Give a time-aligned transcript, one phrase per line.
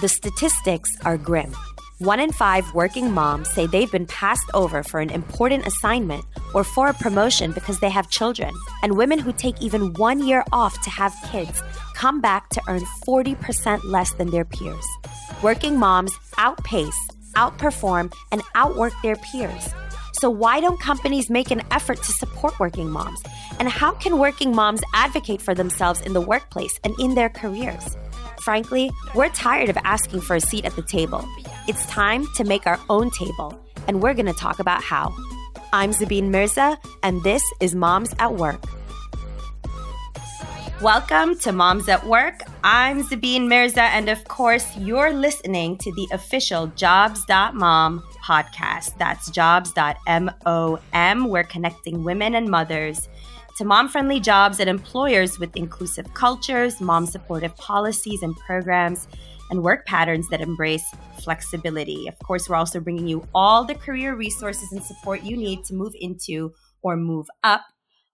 [0.00, 1.54] The statistics are grim.
[1.98, 6.64] One in five working moms say they've been passed over for an important assignment or
[6.64, 8.54] for a promotion because they have children.
[8.82, 11.62] And women who take even one year off to have kids
[11.94, 14.86] come back to earn 40% less than their peers.
[15.42, 16.98] Working moms outpace,
[17.36, 19.68] outperform, and outwork their peers.
[20.20, 23.22] So, why don't companies make an effort to support working moms?
[23.58, 27.96] And how can working moms advocate for themselves in the workplace and in their careers?
[28.42, 31.26] Frankly, we're tired of asking for a seat at the table.
[31.68, 35.10] It's time to make our own table, and we're going to talk about how.
[35.72, 38.62] I'm Zabine Mirza, and this is Moms at Work.
[40.80, 42.40] Welcome to Moms at Work.
[42.64, 48.96] I'm Zabine Mirza, and of course, you're listening to the official Jobs.mom podcast.
[48.96, 51.28] That's jobs.mom.
[51.28, 53.10] We're connecting women and mothers
[53.58, 59.06] to mom friendly jobs at employers with inclusive cultures, mom supportive policies and programs,
[59.50, 62.08] and work patterns that embrace flexibility.
[62.08, 65.74] Of course, we're also bringing you all the career resources and support you need to
[65.74, 67.66] move into or move up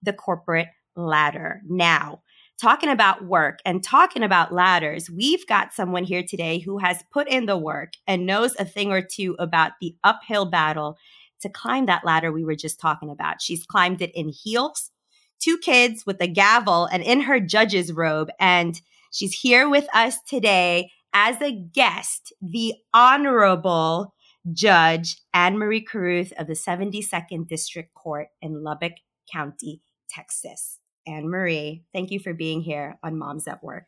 [0.03, 1.61] the corporate ladder.
[1.65, 2.23] Now,
[2.59, 7.27] talking about work and talking about ladders, we've got someone here today who has put
[7.27, 10.97] in the work and knows a thing or two about the uphill battle
[11.41, 13.41] to climb that ladder we were just talking about.
[13.41, 14.91] She's climbed it in heels
[15.39, 18.29] two kids with a gavel and in her judge's robe.
[18.39, 18.79] And
[19.11, 24.13] she's here with us today as a guest, the Honorable
[24.53, 28.93] Judge Anne Marie Carruth of the 72nd District Court in Lubbock
[29.31, 30.79] County, Texas.
[31.07, 33.85] Anne Marie, thank you for being here on Moms at Work.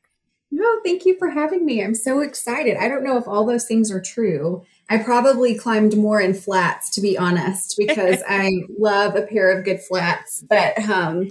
[0.51, 1.83] No, thank you for having me.
[1.83, 2.75] I'm so excited.
[2.75, 4.63] I don't know if all those things are true.
[4.89, 9.63] I probably climbed more in flats, to be honest, because I love a pair of
[9.63, 10.43] good flats.
[10.49, 11.29] But um,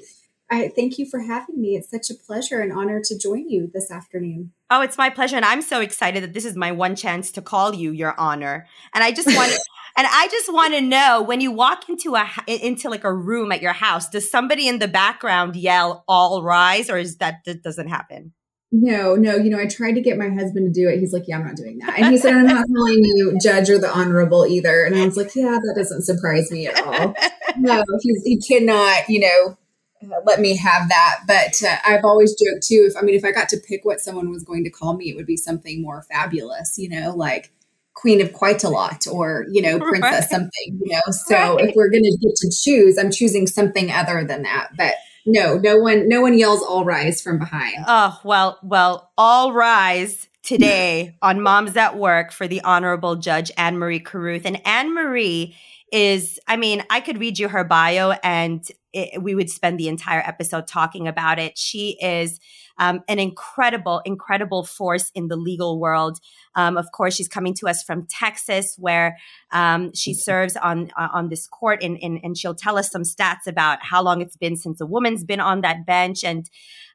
[0.51, 1.75] I thank you for having me.
[1.75, 4.53] It's such a pleasure and honor to join you this afternoon.
[4.71, 5.37] Oh, it's my pleasure.
[5.37, 8.67] And I'm so excited that this is my one chance to call you your honor.
[8.93, 9.51] And I just want
[9.97, 13.51] and I just want to know when you walk into a into like a room
[13.51, 17.63] at your house, does somebody in the background yell all rise or is that that
[17.63, 18.33] doesn't happen?
[18.71, 20.99] No, no, you know, I tried to get my husband to do it.
[20.99, 21.99] He's like, Yeah, I'm not doing that.
[21.99, 24.85] And he said, I'm not calling you judge or the honorable either.
[24.85, 27.15] And I was like, Yeah, that doesn't surprise me at all.
[27.57, 29.57] no, he's, he cannot, you know,
[30.25, 31.21] let me have that.
[31.27, 32.89] But uh, I've always joked too.
[32.91, 35.11] If I mean, if I got to pick what someone was going to call me,
[35.11, 37.53] it would be something more fabulous, you know, like
[37.95, 40.31] Queen of Quite a Lot or, you know, Princess right.
[40.31, 41.01] something, you know.
[41.11, 41.69] So right.
[41.69, 44.71] if we're going to get to choose, I'm choosing something other than that.
[44.77, 44.95] But
[45.27, 47.85] no, no one, no one yells all rise from behind.
[47.87, 53.79] Oh, well, well, all rise today on Moms at Work for the Honorable Judge Anne
[53.79, 54.47] Marie Carruth.
[54.47, 55.57] And Anne Marie
[55.93, 58.67] is, I mean, I could read you her bio and
[58.99, 61.57] it, we would spend the entire episode talking about it.
[61.57, 62.41] She is
[62.79, 66.19] um, an incredible, incredible force in the legal world.
[66.55, 69.19] Um, of course, she's coming to us from Texas, where
[69.53, 73.03] um, she serves on uh, on this court, and, and, and she'll tell us some
[73.03, 76.25] stats about how long it's been since a woman's been on that bench.
[76.25, 76.49] And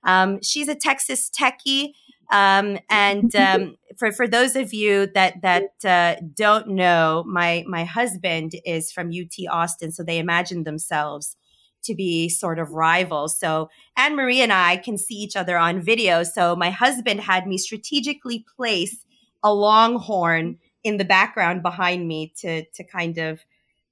[0.04, 1.94] um, she's a Texas techie.
[2.32, 7.84] Um, and um, for for those of you that that uh, don't know, my my
[7.84, 11.36] husband is from UT Austin, so they imagine themselves
[11.84, 13.40] to be sort of rivals.
[13.40, 16.24] So Anne Marie and I can see each other on video.
[16.24, 19.06] So my husband had me strategically place
[19.44, 23.40] a longhorn in the background behind me to to kind of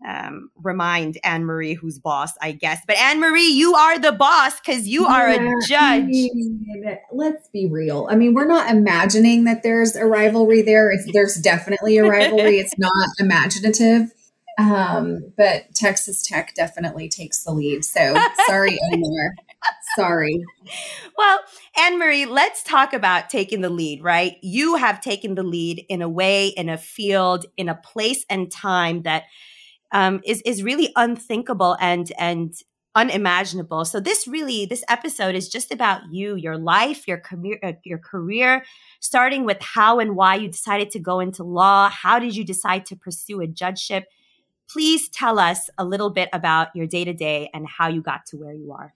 [0.07, 2.81] um, remind Anne Marie who's boss, I guess.
[2.87, 5.79] But Anne Marie, you are the boss because you are yeah, a judge.
[5.79, 8.07] I mean, let's be real.
[8.09, 10.91] I mean, we're not imagining that there's a rivalry there.
[10.91, 12.57] It's, there's definitely a rivalry.
[12.57, 14.11] it's not imaginative.
[14.61, 17.83] Um, but Texas Tech definitely takes the lead.
[17.83, 18.15] So
[18.47, 19.33] sorry, Omar.
[19.95, 20.43] sorry.
[21.17, 21.39] Well,
[21.77, 24.35] Anne Marie, let's talk about taking the lead, right?
[24.41, 28.51] You have taken the lead in a way, in a field, in a place and
[28.51, 29.23] time that
[29.91, 32.53] um, is is really unthinkable and and
[32.93, 33.85] unimaginable.
[33.85, 37.99] So this really, this episode is just about you, your life, your career, uh, your
[37.99, 38.65] career,
[38.99, 41.89] starting with how and why you decided to go into law.
[41.89, 44.05] How did you decide to pursue a judgeship?
[44.71, 48.25] Please tell us a little bit about your day to day and how you got
[48.27, 48.93] to where you are.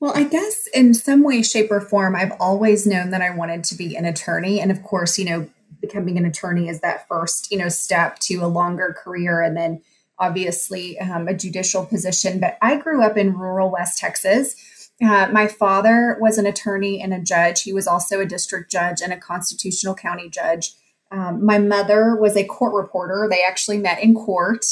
[0.00, 3.64] Well, I guess in some way, shape, or form, I've always known that I wanted
[3.64, 4.60] to be an attorney.
[4.60, 5.48] And of course, you know,
[5.80, 9.82] becoming an attorney is that first, you know, step to a longer career and then
[10.18, 12.40] obviously um, a judicial position.
[12.40, 14.90] But I grew up in rural West Texas.
[15.02, 17.62] Uh, my father was an attorney and a judge.
[17.62, 20.72] He was also a district judge and a constitutional county judge.
[21.14, 23.28] Um, my mother was a court reporter.
[23.30, 24.66] They actually met in court.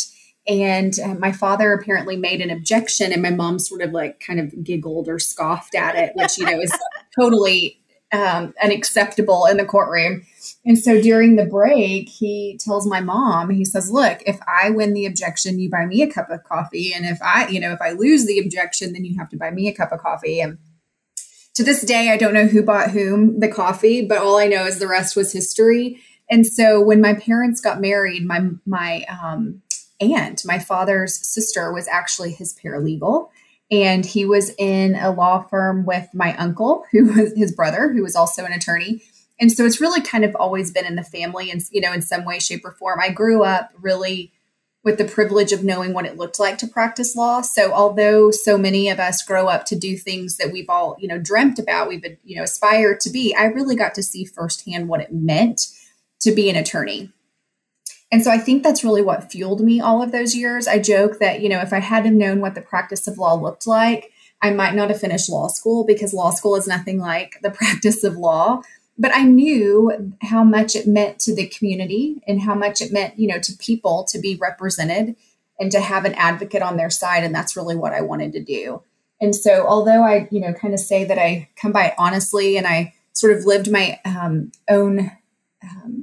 [0.48, 4.40] And uh, my father apparently made an objection, and my mom sort of like kind
[4.40, 6.76] of giggled or scoffed at it, which, you know, is
[7.20, 7.80] totally
[8.12, 10.26] um, unacceptable in the courtroom.
[10.64, 14.94] And so during the break, he tells my mom, he says, Look, if I win
[14.94, 16.92] the objection, you buy me a cup of coffee.
[16.92, 19.52] And if I, you know, if I lose the objection, then you have to buy
[19.52, 20.40] me a cup of coffee.
[20.40, 20.58] And
[21.54, 24.66] to this day, I don't know who bought whom the coffee, but all I know
[24.66, 26.00] is the rest was history.
[26.32, 29.60] And so when my parents got married, my my um,
[30.00, 33.28] aunt, my father's sister, was actually his paralegal.
[33.70, 38.02] And he was in a law firm with my uncle who was his brother who
[38.02, 39.02] was also an attorney.
[39.38, 42.00] And so it's really kind of always been in the family and you know in
[42.00, 42.98] some way shape or form.
[43.00, 44.32] I grew up really
[44.84, 47.42] with the privilege of knowing what it looked like to practice law.
[47.42, 51.08] So although so many of us grow up to do things that we've all you
[51.08, 54.88] know dreamt about we've you know aspired to be i really got to see firsthand
[54.88, 55.66] what it meant
[56.22, 57.12] to be an attorney
[58.12, 60.68] and so I think that's really what fueled me all of those years.
[60.68, 63.66] I joke that, you know, if I hadn't known what the practice of law looked
[63.66, 67.50] like, I might not have finished law school because law school is nothing like the
[67.58, 68.60] practice of law.
[68.98, 73.18] But I knew how much it meant to the community and how much it meant,
[73.18, 75.16] you know, to people to be represented
[75.58, 77.24] and to have an advocate on their side.
[77.24, 78.82] And that's really what I wanted to do.
[79.22, 82.58] And so, although I, you know, kind of say that I come by it honestly
[82.58, 85.12] and I sort of lived my um, own
[85.62, 86.01] um,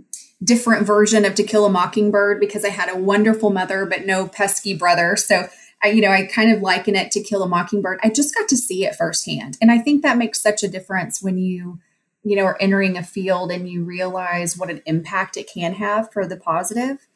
[0.49, 4.27] different version of To Kill a Mockingbird because I had a wonderful mother but no
[4.27, 5.15] pesky brother.
[5.15, 5.47] So
[5.83, 7.99] I, you know, I kind of liken it to Kill a Mockingbird.
[8.01, 11.21] I just got to see it firsthand, and I think that makes such a difference
[11.21, 11.79] when you,
[12.23, 16.11] you know, are entering a field and you realize what an impact it can have
[16.11, 17.07] for the positive.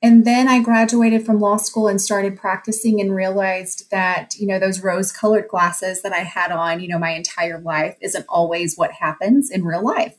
[0.00, 4.60] And then I graduated from law school and started practicing and realized that, you know,
[4.60, 8.76] those rose colored glasses that I had on, you know, my entire life isn't always
[8.76, 10.14] what happens in real life.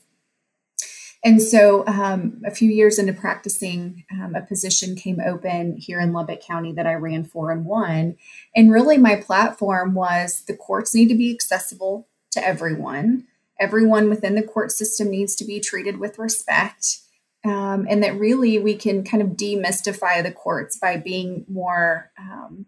[1.27, 6.13] And so, um, a few years into practicing, um, a position came open here in
[6.13, 8.15] Lubbock County that I ran for and won.
[8.55, 13.25] And really, my platform was the courts need to be accessible to everyone.
[13.59, 16.99] Everyone within the court system needs to be treated with respect.
[17.43, 22.67] Um, and that really we can kind of demystify the courts by being more um,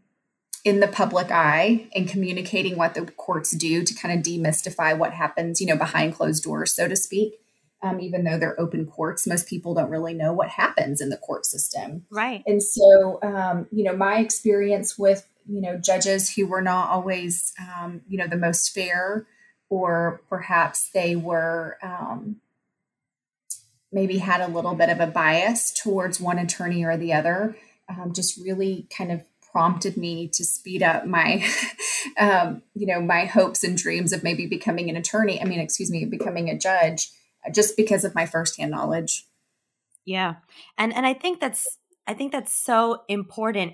[0.65, 5.13] in the public eye and communicating what the courts do to kind of demystify what
[5.13, 7.39] happens, you know, behind closed doors, so to speak
[7.81, 11.17] um, even though they're open courts, most people don't really know what happens in the
[11.17, 12.05] court system.
[12.09, 12.43] Right.
[12.45, 17.53] And so, um, you know, my experience with, you know, judges who were not always,
[17.59, 19.27] um, you know, the most fair,
[19.69, 22.37] or perhaps they were um,
[23.91, 27.55] maybe had a little bit of a bias towards one attorney or the other,
[27.87, 31.43] um, just really kind of prompted me to speed up my
[32.19, 35.89] um, you know my hopes and dreams of maybe becoming an attorney i mean excuse
[35.89, 37.09] me becoming a judge
[37.53, 39.25] just because of my firsthand knowledge.
[40.05, 40.35] Yeah.
[40.77, 41.77] And and I think that's
[42.07, 43.73] I think that's so important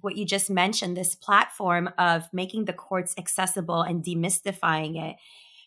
[0.00, 5.16] what you just mentioned this platform of making the courts accessible and demystifying it.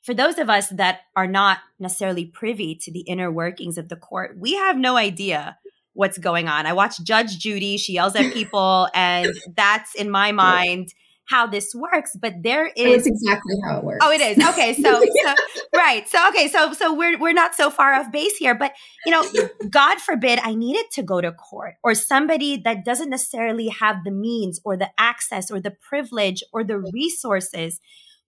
[0.03, 3.95] For those of us that are not necessarily privy to the inner workings of the
[3.95, 5.57] court, we have no idea
[5.93, 6.65] what's going on.
[6.65, 10.93] I watch Judge Judy, she yells at people and that's in my mind
[11.27, 13.99] how this works, but there is it's exactly how it works.
[14.01, 14.37] Oh, it is.
[14.37, 14.73] Okay.
[14.73, 15.33] So, so
[15.75, 16.07] right.
[16.07, 18.73] So okay, so so we're we're not so far off base here, but
[19.05, 19.23] you know,
[19.69, 24.11] God forbid I needed to go to court or somebody that doesn't necessarily have the
[24.11, 27.79] means or the access or the privilege or the resources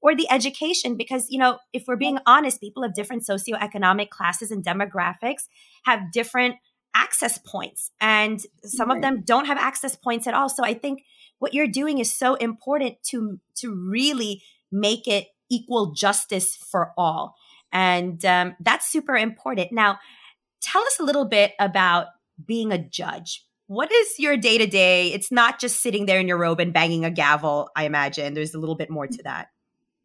[0.02, 4.52] or the education because you know if we're being honest people of different socioeconomic classes
[4.52, 5.48] and demographics
[5.84, 6.56] have different
[6.96, 8.96] access points and some right.
[8.96, 11.04] of them don't have access points at all so i think
[11.40, 17.36] what you're doing is so important to to really make it equal justice for all.
[17.72, 19.72] And um, that's super important.
[19.72, 20.00] Now
[20.62, 22.08] tell us a little bit about
[22.46, 23.46] being a judge.
[23.68, 26.74] What is your day to day it's not just sitting there in your robe and
[26.74, 28.34] banging a gavel i imagine.
[28.34, 29.50] There's a little bit more to that.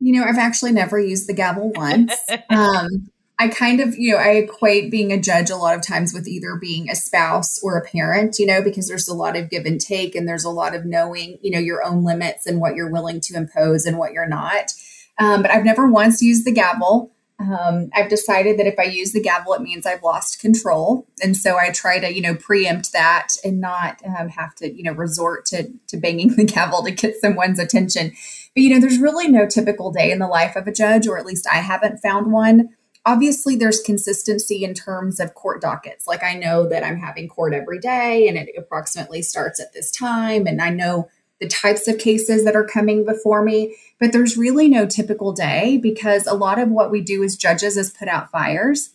[0.00, 2.14] You know i've actually never used the gavel once.
[2.50, 6.14] Um, I kind of, you know, I equate being a judge a lot of times
[6.14, 9.50] with either being a spouse or a parent, you know, because there's a lot of
[9.50, 12.60] give and take and there's a lot of knowing, you know, your own limits and
[12.60, 14.72] what you're willing to impose and what you're not.
[15.18, 17.10] Um, but I've never once used the gavel.
[17.40, 21.08] Um, I've decided that if I use the gavel, it means I've lost control.
[21.20, 24.84] And so I try to, you know, preempt that and not um, have to, you
[24.84, 28.12] know, resort to, to banging the gavel to get someone's attention.
[28.54, 31.18] But, you know, there's really no typical day in the life of a judge, or
[31.18, 32.70] at least I haven't found one
[33.06, 36.06] obviously there's consistency in terms of court dockets.
[36.06, 39.90] Like i know that i'm having court every day and it approximately starts at this
[39.90, 41.08] time and i know
[41.40, 45.78] the types of cases that are coming before me but there's really no typical day
[45.78, 48.90] because a lot of what we do as judges is put out fires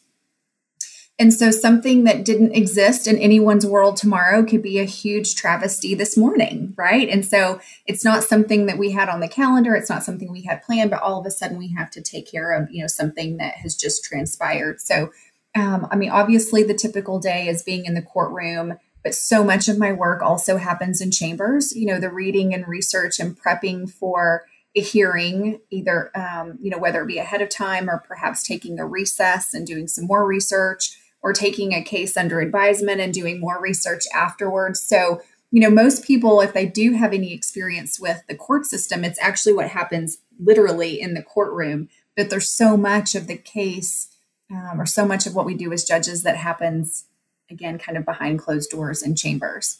[1.19, 5.93] And so something that didn't exist in anyone's world tomorrow could be a huge travesty
[5.93, 7.09] this morning, right?
[7.09, 10.43] And so it's not something that we had on the calendar, it's not something we
[10.43, 12.87] had planned, but all of a sudden we have to take care of, you know,
[12.87, 14.79] something that has just transpired.
[14.79, 15.09] So
[15.55, 19.67] um, I mean, obviously the typical day is being in the courtroom, but so much
[19.67, 23.89] of my work also happens in chambers, you know, the reading and research and prepping
[23.91, 24.45] for
[24.75, 28.79] a hearing, either, um, you know, whether it be ahead of time or perhaps taking
[28.79, 33.39] a recess and doing some more research or taking a case under advisement and doing
[33.39, 34.79] more research afterwards.
[34.79, 35.21] So,
[35.51, 39.19] you know, most people, if they do have any experience with the court system, it's
[39.19, 41.89] actually what happens literally in the courtroom.
[42.15, 44.15] But there's so much of the case
[44.51, 47.05] um, or so much of what we do as judges that happens,
[47.49, 49.79] again, kind of behind closed doors and chambers.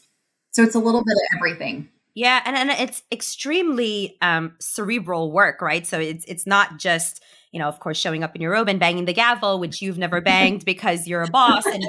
[0.52, 1.88] So it's a little bit of everything.
[2.14, 5.86] Yeah, and, and it's extremely um, cerebral work, right?
[5.86, 8.80] So it's it's not just you know, of course, showing up in your robe and
[8.80, 11.84] banging the gavel, which you've never banged because you're a boss, and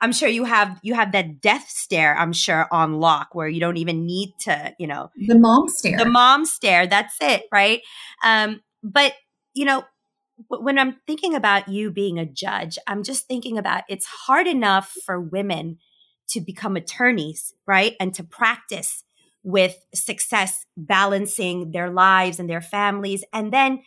[0.00, 2.16] I'm sure you have you have that death stare.
[2.16, 5.98] I'm sure on lock where you don't even need to, you know, the mom stare.
[5.98, 6.86] The mom stare.
[6.86, 7.80] That's it, right?
[8.24, 9.14] Um, but
[9.54, 9.84] you know,
[10.48, 14.92] when I'm thinking about you being a judge, I'm just thinking about it's hard enough
[15.04, 15.78] for women
[16.30, 17.94] to become attorneys, right?
[18.00, 19.04] And to practice
[19.42, 23.24] with success, balancing their lives and their families.
[23.32, 23.82] And then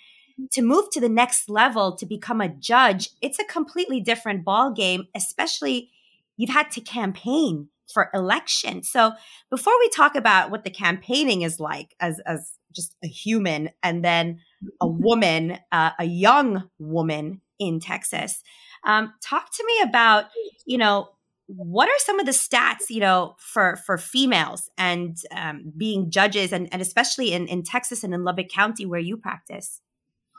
[0.51, 4.71] to move to the next level to become a judge, it's a completely different ball
[4.71, 5.89] game, especially
[6.37, 8.83] you've had to campaign for election.
[8.83, 9.13] So
[9.49, 14.03] before we talk about what the campaigning is like as, as just a human and
[14.05, 14.39] then
[14.81, 15.03] a mm-hmm.
[15.03, 18.43] woman, uh, a young woman in Texas,
[18.85, 20.25] um, talk to me about,
[20.65, 21.09] you know,
[21.47, 26.53] what are some of the stats you know for for females and um, being judges
[26.53, 29.81] and, and especially in, in texas and in lubbock county where you practice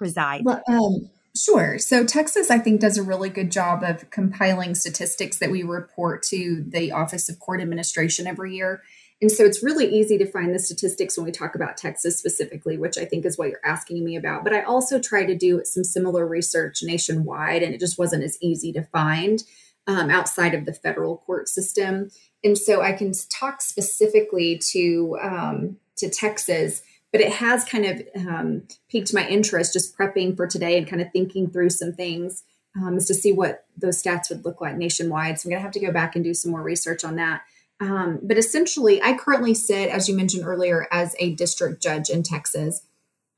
[0.00, 4.74] preside well, um, sure so texas i think does a really good job of compiling
[4.74, 8.82] statistics that we report to the office of court administration every year
[9.22, 12.78] and so it's really easy to find the statistics when we talk about Texas specifically,
[12.78, 14.44] which I think is what you're asking me about.
[14.44, 18.38] But I also try to do some similar research nationwide, and it just wasn't as
[18.40, 19.44] easy to find
[19.86, 22.10] um, outside of the federal court system.
[22.42, 28.02] And so I can talk specifically to um, to Texas, but it has kind of
[28.16, 32.44] um, piqued my interest just prepping for today and kind of thinking through some things
[32.76, 35.38] um, to see what those stats would look like nationwide.
[35.38, 37.42] So I'm going to have to go back and do some more research on that.
[37.80, 42.22] Um, but essentially, I currently sit, as you mentioned earlier, as a district judge in
[42.22, 42.82] Texas.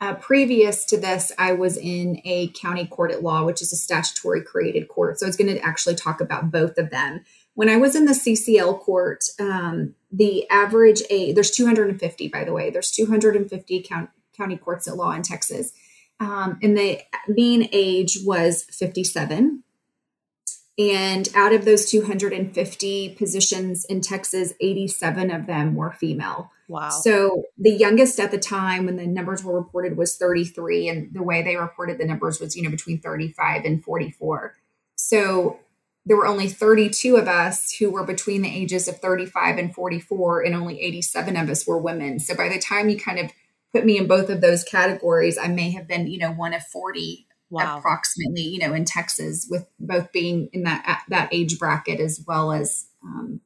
[0.00, 3.76] Uh, previous to this, I was in a county court at law, which is a
[3.76, 5.20] statutory created court.
[5.20, 7.20] So I was going to actually talk about both of them.
[7.54, 12.52] When I was in the CCL court, um, the average age, there's 250, by the
[12.52, 15.72] way, there's 250 count, county courts at law in Texas.
[16.20, 19.64] Um, and the mean age was 57.
[20.78, 26.50] And out of those 250 positions in Texas, 87 of them were female.
[26.68, 26.88] Wow.
[26.88, 30.88] So the youngest at the time when the numbers were reported was 33.
[30.88, 34.54] And the way they reported the numbers was, you know, between 35 and 44.
[34.96, 35.60] So
[36.04, 40.42] there were only 32 of us who were between the ages of 35 and 44,
[40.42, 42.18] and only 87 of us were women.
[42.18, 43.30] So by the time you kind of
[43.72, 46.62] put me in both of those categories, I may have been, you know, one of
[46.64, 47.78] 40 wow.
[47.78, 52.50] approximately, you know, in Texas, with both being in that that age bracket as well
[52.50, 53.40] as um,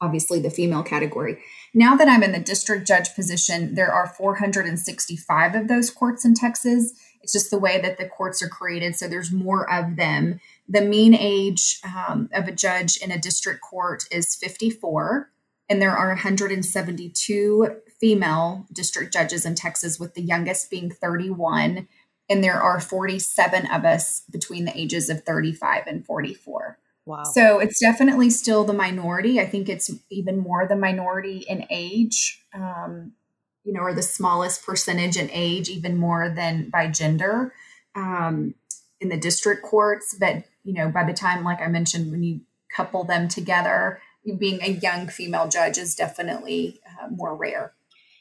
[0.00, 1.38] obviously the female category.
[1.74, 6.34] Now that I'm in the district judge position, there are 465 of those courts in
[6.34, 6.92] Texas.
[7.22, 10.40] It's just the way that the courts are created, so there's more of them.
[10.70, 15.30] The mean age um, of a judge in a district court is 54,
[15.68, 21.88] and there are 172 female district judges in Texas, with the youngest being 31
[22.30, 26.78] and there are 47 of us between the ages of 35 and 44.
[27.04, 27.24] Wow.
[27.24, 29.40] So it's definitely still the minority.
[29.40, 33.12] I think it's even more the minority in age, um,
[33.64, 37.52] you know, or the smallest percentage in age, even more than by gender
[37.96, 38.54] um,
[39.00, 40.14] in the district courts.
[40.18, 44.00] But, you know, by the time, like I mentioned, when you couple them together,
[44.38, 47.72] being a young female judge is definitely uh, more rare.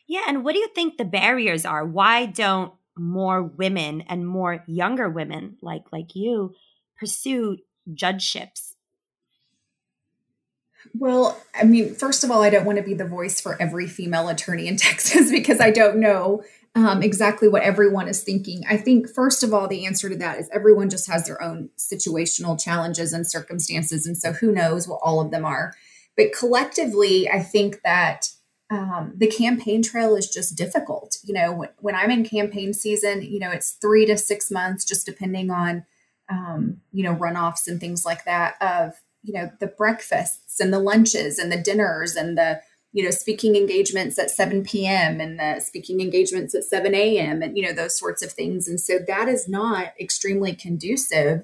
[0.07, 0.23] Yeah.
[0.27, 1.85] And what do you think the barriers are?
[1.85, 6.55] Why don't more women and more younger women like like you
[6.97, 7.57] pursue
[7.93, 8.75] judgeships?
[10.95, 13.85] Well, I mean, first of all, I don't want to be the voice for every
[13.85, 16.43] female attorney in Texas because I don't know
[16.75, 18.63] um, exactly what everyone is thinking.
[18.69, 21.69] I think, first of all, the answer to that is everyone just has their own
[21.77, 24.05] situational challenges and circumstances.
[24.05, 25.73] And so who knows what all of them are.
[26.15, 28.27] But collectively, I think that
[28.69, 31.17] um, the campaign trail is just difficult.
[31.23, 34.85] You know, when, when, I'm in campaign season, you know, it's three to six months,
[34.85, 35.85] just depending on
[36.29, 40.79] um, you know, runoffs and things like that of, you know, the breakfasts and the
[40.79, 42.61] lunches and the dinners and the,
[42.91, 45.21] you know, speaking engagements at 7 p.m.
[45.21, 47.41] and the speaking engagements at 7 a.m.
[47.41, 48.67] and, you know, those sorts of things.
[48.67, 51.43] And so that is not extremely conducive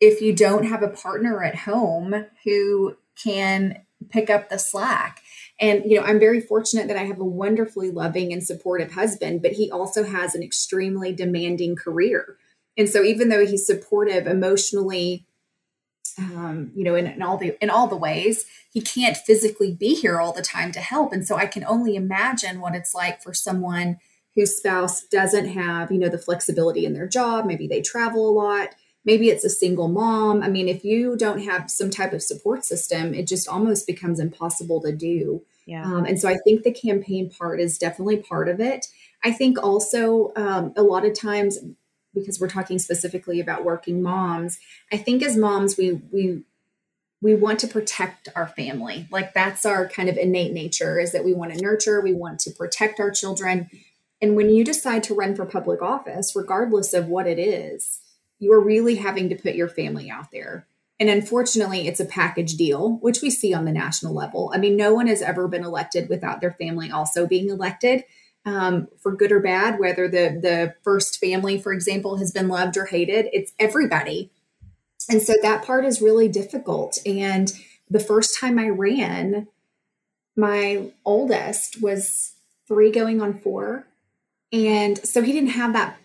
[0.00, 5.20] if you don't have a partner at home who can pick up the slack.
[5.60, 9.42] And, you know, I'm very fortunate that I have a wonderfully loving and supportive husband,
[9.42, 12.38] but he also has an extremely demanding career.
[12.78, 15.26] And so even though he's supportive emotionally,
[16.18, 19.94] um, you know, in, in all the in all the ways, he can't physically be
[19.94, 21.12] here all the time to help.
[21.12, 23.98] And so I can only imagine what it's like for someone
[24.34, 27.46] whose spouse doesn't have, you know, the flexibility in their job.
[27.46, 28.74] Maybe they travel a lot.
[29.04, 30.42] Maybe it's a single mom.
[30.42, 34.20] I mean, if you don't have some type of support system, it just almost becomes
[34.20, 35.42] impossible to do.
[35.66, 35.84] Yeah.
[35.84, 38.86] Um, and so I think the campaign part is definitely part of it.
[39.24, 41.58] I think also um, a lot of times
[42.14, 44.58] because we're talking specifically about working moms,
[44.92, 46.42] I think as moms we we
[47.22, 49.06] we want to protect our family.
[49.10, 52.40] Like that's our kind of innate nature is that we want to nurture, we want
[52.40, 53.68] to protect our children.
[54.22, 58.00] And when you decide to run for public office, regardless of what it is,
[58.38, 60.66] you are really having to put your family out there.
[60.98, 64.50] And unfortunately, it's a package deal, which we see on the national level.
[64.54, 68.04] I mean, no one has ever been elected without their family also being elected
[68.44, 72.76] um, for good or bad, whether the the first family, for example, has been loved
[72.76, 73.28] or hated.
[73.32, 74.30] It's everybody,
[75.08, 76.98] and so that part is really difficult.
[77.04, 77.52] And
[77.88, 79.48] the first time I ran,
[80.36, 82.34] my oldest was
[82.66, 83.86] three, going on four,
[84.52, 85.96] and so he didn't have that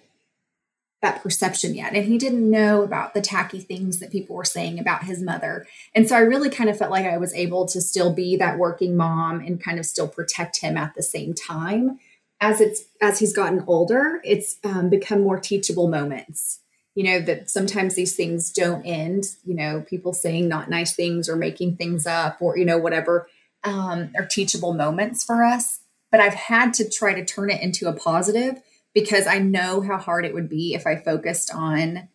[1.02, 4.80] that perception yet and he didn't know about the tacky things that people were saying
[4.80, 7.80] about his mother and so i really kind of felt like i was able to
[7.80, 12.00] still be that working mom and kind of still protect him at the same time
[12.42, 16.60] as it's as he's gotten older, it's um, become more teachable moments.
[16.94, 19.26] You know that sometimes these things don't end.
[19.44, 23.28] You know, people saying not nice things or making things up or you know whatever
[23.64, 25.80] um, are teachable moments for us.
[26.12, 28.62] But I've had to try to turn it into a positive
[28.94, 32.08] because I know how hard it would be if I focused on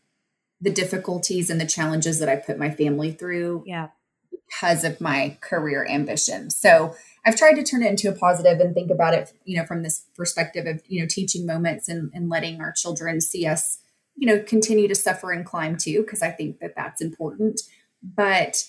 [0.61, 3.65] the difficulties and the challenges that I put my family through.
[3.67, 3.89] Yeah.
[4.31, 6.51] Because of my career ambition.
[6.51, 9.67] So I've tried to turn it into a positive and think about it, you know,
[9.67, 13.79] from this perspective of, you know, teaching moments and, and letting our children see us,
[14.17, 17.61] you know, continue to suffer and climb too, because I think that that's important.
[18.03, 18.65] But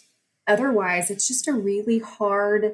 [0.48, 2.74] otherwise, it's just a really hard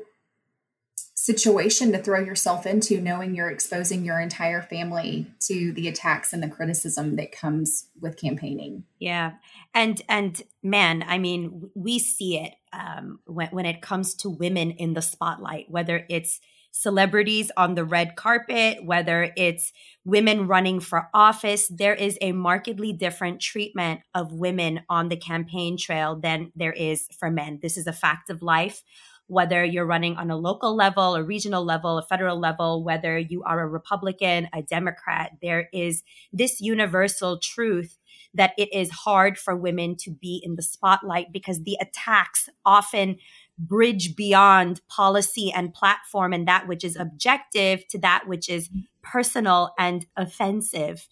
[1.28, 6.42] situation to throw yourself into knowing you're exposing your entire family to the attacks and
[6.42, 8.86] the criticism that comes with campaigning.
[8.98, 9.34] Yeah.
[9.74, 14.72] And and man i mean we see it um, when, when it comes to women
[14.72, 16.40] in the spotlight whether it's
[16.72, 19.72] celebrities on the red carpet whether it's
[20.04, 25.78] women running for office there is a markedly different treatment of women on the campaign
[25.78, 27.60] trail than there is for men.
[27.62, 28.84] This is a fact of life
[29.28, 33.44] whether you're running on a local level, a regional level, a federal level, whether you
[33.44, 37.98] are a Republican, a Democrat, there is this universal truth
[38.34, 43.18] that it is hard for women to be in the spotlight because the attacks often
[43.58, 48.70] bridge beyond policy and platform and that which is objective to that which is
[49.02, 51.08] personal and offensive.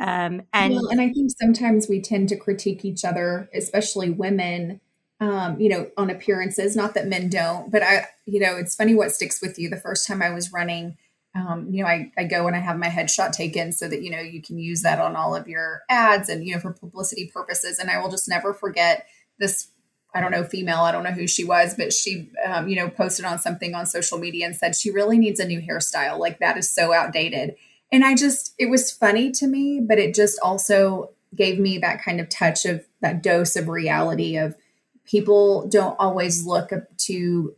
[0.00, 4.80] Um, and well, and I think sometimes we tend to critique each other, especially women,
[5.20, 6.74] um, you know, on appearances.
[6.74, 9.68] Not that men don't, but I, you know, it's funny what sticks with you.
[9.68, 10.96] The first time I was running,
[11.34, 14.10] um, you know, I, I go and I have my headshot taken so that, you
[14.10, 17.30] know, you can use that on all of your ads and, you know, for publicity
[17.32, 17.78] purposes.
[17.78, 19.06] And I will just never forget
[19.38, 19.68] this.
[20.12, 22.90] I don't know, female, I don't know who she was, but she, um, you know,
[22.90, 26.18] posted on something on social media and said she really needs a new hairstyle.
[26.18, 27.54] Like that is so outdated.
[27.92, 32.02] And I just, it was funny to me, but it just also gave me that
[32.02, 34.56] kind of touch of that dose of reality of,
[35.04, 37.54] people don't always look up to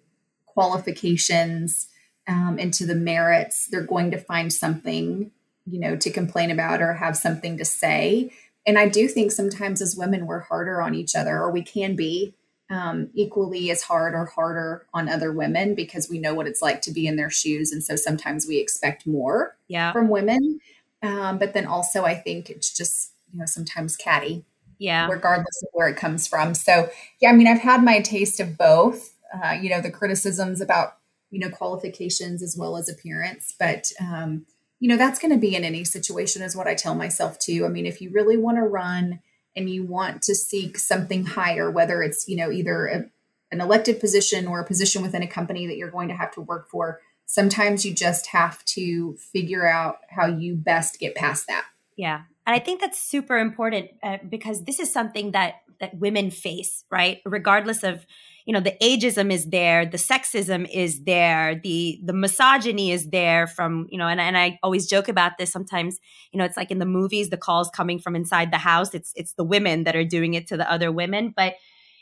[0.46, 1.88] qualifications
[2.28, 3.66] um, and to the merits.
[3.66, 5.30] They're going to find something,
[5.66, 8.32] you know, to complain about or have something to say.
[8.66, 11.96] And I do think sometimes as women, we're harder on each other, or we can
[11.96, 12.34] be
[12.70, 16.80] um, equally as hard or harder on other women because we know what it's like
[16.82, 17.72] to be in their shoes.
[17.72, 19.92] And so sometimes we expect more yeah.
[19.92, 20.60] from women.
[21.02, 24.44] Um, but then also, I think it's just, you know, sometimes catty
[24.82, 25.06] yeah.
[25.06, 26.54] Regardless of where it comes from.
[26.54, 26.90] So,
[27.20, 30.96] yeah, I mean, I've had my taste of both, uh, you know, the criticisms about,
[31.30, 33.54] you know, qualifications as well as appearance.
[33.56, 34.44] But, um,
[34.80, 37.64] you know, that's going to be in any situation, is what I tell myself too.
[37.64, 39.20] I mean, if you really want to run
[39.54, 43.04] and you want to seek something higher, whether it's, you know, either a,
[43.52, 46.40] an elected position or a position within a company that you're going to have to
[46.40, 51.66] work for, sometimes you just have to figure out how you best get past that.
[51.96, 56.30] Yeah, And I think that's super important uh, because this is something that that women
[56.30, 57.18] face, right?
[57.24, 58.06] Regardless of
[58.44, 63.46] you know the ageism is there the sexism is there the the misogyny is there
[63.46, 66.00] from you know and, and i always joke about this sometimes
[66.32, 69.12] you know it's like in the movies the calls coming from inside the house it's
[69.14, 71.54] it's the women that are doing it to the other women but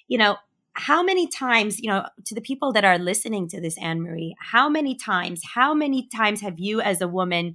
[0.09, 0.37] you know
[0.75, 4.35] how many times you know to the people that are listening to this anne marie
[4.53, 7.55] how many times how many times have you as a woman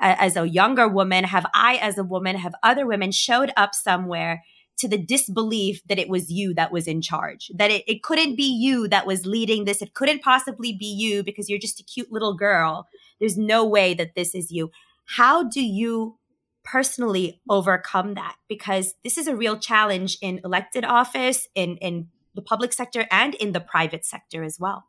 [0.00, 3.74] uh, as a younger woman have i as a woman have other women showed up
[3.74, 4.42] somewhere
[4.76, 8.36] to the disbelief that it was you that was in charge, that it, it couldn't
[8.36, 9.80] be you that was leading this.
[9.80, 12.86] It couldn't possibly be you because you're just a cute little girl.
[13.20, 14.70] There's no way that this is you.
[15.06, 16.18] How do you
[16.64, 18.36] personally overcome that?
[18.48, 23.34] Because this is a real challenge in elected office, in, in the public sector, and
[23.34, 24.86] in the private sector as well.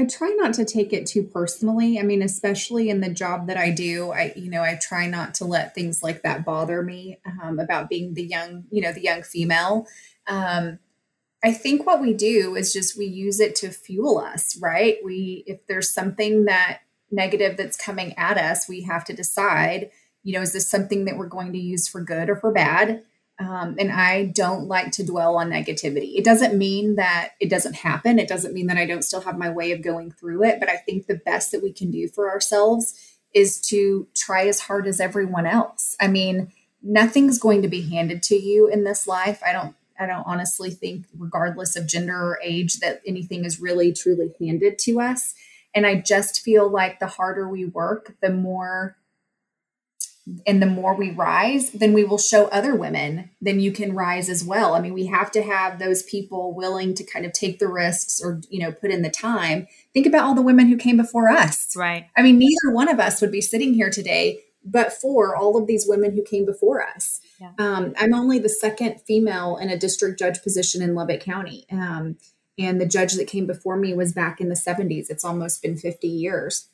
[0.00, 1.98] I try not to take it too personally.
[1.98, 5.34] I mean, especially in the job that I do, I you know I try not
[5.34, 9.02] to let things like that bother me um, about being the young you know the
[9.02, 9.86] young female.
[10.28, 10.78] Um,
[11.42, 14.96] I think what we do is just we use it to fuel us, right?
[15.04, 19.90] We if there's something that negative that's coming at us, we have to decide,
[20.22, 23.02] you know, is this something that we're going to use for good or for bad?
[23.40, 26.14] Um, and I don't like to dwell on negativity.
[26.16, 28.18] It doesn't mean that it doesn't happen.
[28.18, 30.58] It doesn't mean that I don't still have my way of going through it.
[30.58, 32.94] But I think the best that we can do for ourselves
[33.32, 35.94] is to try as hard as everyone else.
[36.00, 39.40] I mean, nothing's going to be handed to you in this life.
[39.46, 39.74] I don't.
[40.00, 44.78] I don't honestly think, regardless of gender or age, that anything is really truly handed
[44.80, 45.34] to us.
[45.74, 48.96] And I just feel like the harder we work, the more
[50.46, 54.28] and the more we rise, then we will show other women, then you can rise
[54.28, 54.74] as well.
[54.74, 58.20] I mean, we have to have those people willing to kind of take the risks
[58.22, 59.66] or, you know, put in the time.
[59.94, 61.74] Think about all the women who came before us.
[61.76, 62.06] Right.
[62.16, 65.66] I mean, neither one of us would be sitting here today, but for all of
[65.66, 67.20] these women who came before us.
[67.40, 67.52] Yeah.
[67.58, 71.66] Um, I'm only the second female in a district judge position in Lubbock County.
[71.70, 72.16] Um,
[72.58, 75.06] and the judge that came before me was back in the 70s.
[75.08, 76.68] It's almost been 50 years.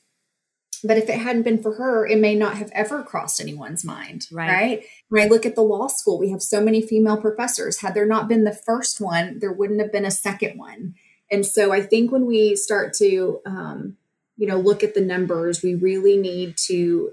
[0.85, 4.29] But if it hadn't been for her, it may not have ever crossed anyone's mind.
[4.31, 4.51] Right.
[4.51, 4.85] right.
[5.09, 7.81] When I look at the law school, we have so many female professors.
[7.81, 10.95] Had there not been the first one, there wouldn't have been a second one.
[11.31, 13.97] And so I think when we start to, um,
[14.37, 17.13] you know, look at the numbers, we really need to,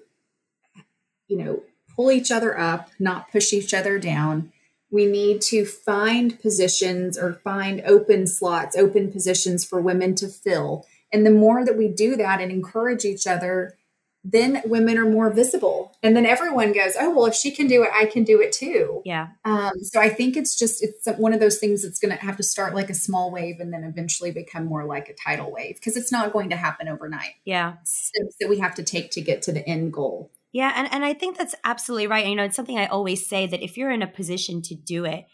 [1.27, 1.63] you know,
[1.95, 4.51] pull each other up, not push each other down.
[4.91, 10.85] We need to find positions or find open slots, open positions for women to fill
[11.11, 13.77] and the more that we do that and encourage each other,
[14.23, 15.97] then women are more visible.
[16.03, 18.51] And then everyone goes, oh, well, if she can do it, I can do it
[18.51, 19.01] too.
[19.03, 19.29] Yeah.
[19.45, 22.37] Um, so I think it's just, it's one of those things that's going to have
[22.37, 25.75] to start like a small wave and then eventually become more like a tidal wave
[25.75, 27.33] because it's not going to happen overnight.
[27.45, 27.77] Yeah.
[27.83, 30.31] Steps that we have to take to get to the end goal.
[30.51, 30.71] Yeah.
[30.75, 32.27] And, and I think that's absolutely right.
[32.27, 35.05] You know, it's something I always say that if you're in a position to do
[35.05, 35.25] it,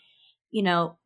[0.52, 0.98] you know,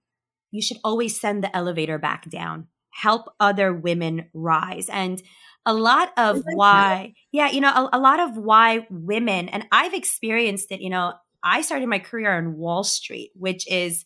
[0.51, 4.89] you should always send the elevator back down help other women rise.
[4.89, 5.21] And
[5.65, 9.93] a lot of why, yeah, you know, a, a lot of why women, and I've
[9.93, 14.05] experienced it, you know, I started my career on Wall Street, which is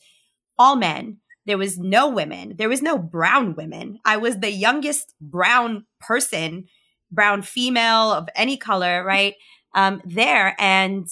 [0.58, 1.18] all men.
[1.46, 2.56] There was no women.
[2.58, 4.00] There was no brown women.
[4.06, 6.66] I was the youngest brown person,
[7.12, 9.36] brown female of any color, right?
[9.74, 10.56] Um, there.
[10.60, 11.08] And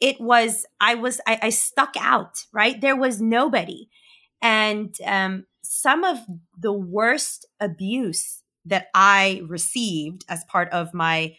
[0.00, 2.80] it was, I was, I, I stuck out, right?
[2.80, 3.88] There was nobody.
[4.42, 5.44] And um,
[5.80, 6.18] some of
[6.58, 11.36] the worst abuse that I received as part of my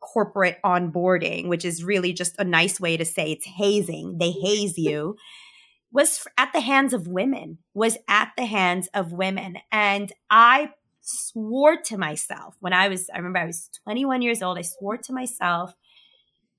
[0.00, 4.78] corporate onboarding, which is really just a nice way to say it's hazing, they haze
[4.78, 5.16] you,
[5.92, 9.58] was at the hands of women, was at the hands of women.
[9.70, 10.70] And I
[11.02, 14.96] swore to myself when I was, I remember I was 21 years old, I swore
[14.96, 15.74] to myself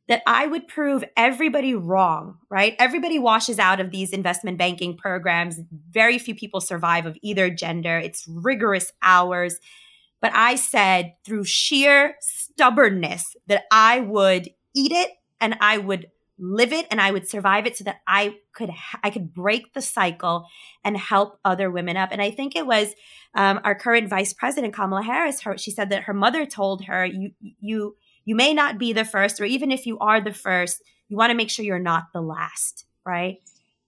[0.08, 2.76] that I would prove everybody wrong, right?
[2.78, 5.60] Everybody washes out of these investment banking programs.
[5.92, 7.98] Very few people survive of either gender.
[7.98, 9.60] It's rigorous hours.
[10.22, 16.08] But I said through sheer stubbornness that I would eat it and I would
[16.40, 18.72] live it and I would survive it so that I could
[19.04, 20.46] I could break the cycle
[20.84, 22.10] and help other women up.
[22.12, 22.94] And I think it was
[23.36, 25.42] um, our current vice president Kamala Harris.
[25.42, 29.06] Her, she said that her mother told her, "You you you may not be the
[29.06, 32.08] first, or even if you are the first, you want to make sure you're not
[32.14, 33.38] the last, right?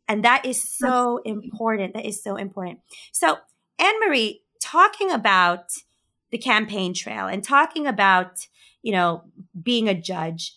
[0.07, 1.93] And that is so important.
[1.93, 2.79] That is so important.
[3.11, 3.37] So,
[3.79, 5.71] Anne Marie, talking about
[6.31, 8.47] the campaign trail and talking about,
[8.81, 9.23] you know,
[9.61, 10.55] being a judge,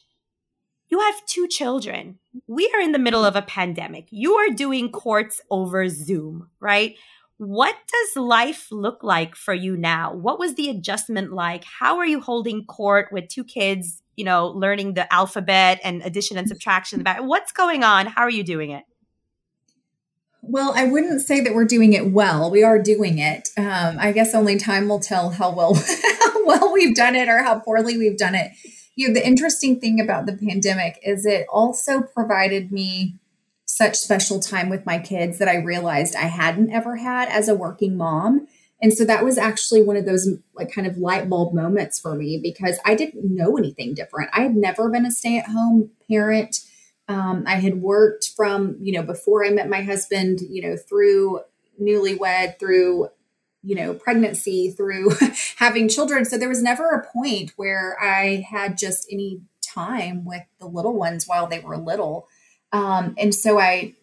[0.89, 2.19] you have two children.
[2.47, 4.09] We are in the middle of a pandemic.
[4.11, 6.97] You are doing courts over Zoom, right?
[7.39, 10.13] What does life look like for you now?
[10.13, 11.65] What was the adjustment like?
[11.65, 16.37] How are you holding court with two kids you know, learning the alphabet and addition
[16.37, 17.05] and subtraction.
[17.21, 18.07] What's going on?
[18.07, 18.83] How are you doing it?
[20.43, 22.51] Well, I wouldn't say that we're doing it well.
[22.51, 23.51] We are doing it.
[23.57, 25.75] Um, I guess only time will tell how well
[26.21, 28.51] how well we've done it or how poorly we've done it.
[28.97, 33.15] You know, the interesting thing about the pandemic is it also provided me
[33.69, 37.55] such special time with my kids that I realized I hadn't ever had as a
[37.55, 38.49] working mom.
[38.81, 42.15] And so that was actually one of those like kind of light bulb moments for
[42.15, 44.31] me because I didn't know anything different.
[44.33, 46.61] I had never been a stay at home parent.
[47.09, 51.41] Um, I had worked from, you know, before I met my husband, you know, through
[51.81, 53.09] newlywed, through,
[53.63, 55.11] you know, pregnancy, through
[55.57, 56.25] having children.
[56.25, 60.95] So there was never a point where I had just any time with the little
[60.95, 62.29] ones while they were little.
[62.73, 63.95] Um, and so I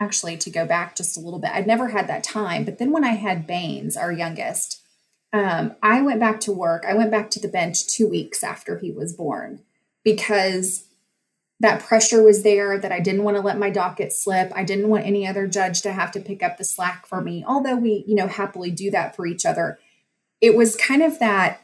[0.00, 1.52] actually to go back just a little bit.
[1.52, 2.64] I'd never had that time.
[2.64, 4.82] But then when I had Baines, our youngest,
[5.32, 6.84] um, I went back to work.
[6.86, 9.60] I went back to the bench two weeks after he was born
[10.04, 10.84] because
[11.60, 14.52] that pressure was there that I didn't want to let my docket slip.
[14.54, 17.44] I didn't want any other judge to have to pick up the slack for me,
[17.46, 19.78] although we, you know, happily do that for each other.
[20.40, 21.61] It was kind of that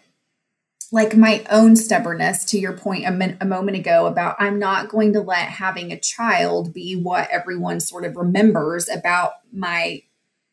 [0.90, 4.88] like my own stubbornness to your point a, min- a moment ago about I'm not
[4.88, 10.02] going to let having a child be what everyone sort of remembers about my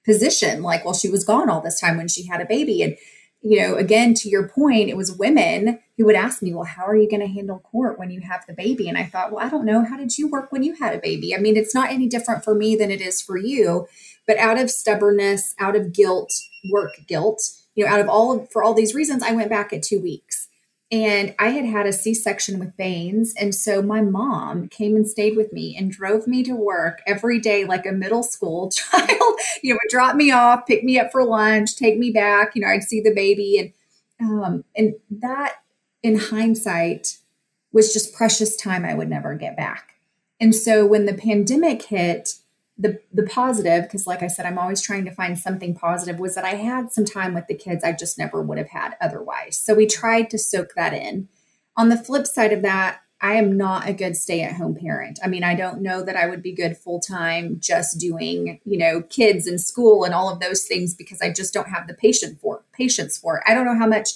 [0.06, 0.62] position.
[0.62, 2.84] Like, well, she was gone all this time when she had a baby.
[2.84, 2.98] And,
[3.42, 6.86] you know, again, to your point, it was women who would ask me, well, how
[6.86, 8.90] are you going to handle court when you have the baby?
[8.90, 9.86] And I thought, well, I don't know.
[9.86, 11.34] How did you work when you had a baby?
[11.34, 13.88] I mean, it's not any different for me than it is for you.
[14.28, 16.34] But out of stubbornness, out of guilt,
[16.72, 17.42] work guilt,
[17.76, 20.48] you know, out of all for all these reasons, I went back at two weeks.
[20.92, 23.34] And I had had a C section with Baines.
[23.40, 27.40] And so my mom came and stayed with me and drove me to work every
[27.40, 29.40] day like a middle school child.
[29.64, 32.56] you know, would drop me off, pick me up for lunch, take me back.
[32.56, 33.74] You know, I'd see the baby.
[34.20, 35.56] And, um, and that
[36.04, 37.18] in hindsight
[37.74, 39.96] was just precious time I would never get back.
[40.40, 42.36] And so when the pandemic hit,
[42.78, 46.36] the the positive because like i said i'm always trying to find something positive was
[46.36, 49.58] that i had some time with the kids i just never would have had otherwise.
[49.58, 51.30] So we tried to soak that in.
[51.78, 55.20] On the flip side of that i am not a good stay at home parent.
[55.24, 58.78] I mean i don't know that i would be good full time just doing you
[58.78, 61.94] know kids and school and all of those things because i just don't have the
[61.94, 63.44] patience for patience for it.
[63.48, 64.10] I don't know how much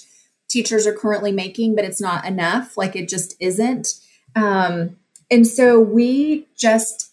[0.50, 2.76] teachers are currently making but it's not enough.
[2.76, 3.88] Like it just isn't.
[4.36, 4.96] Um,
[5.30, 7.09] and so we just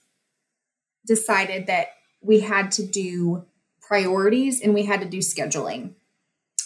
[1.08, 1.88] decided that
[2.22, 3.46] we had to do
[3.82, 5.94] priorities and we had to do scheduling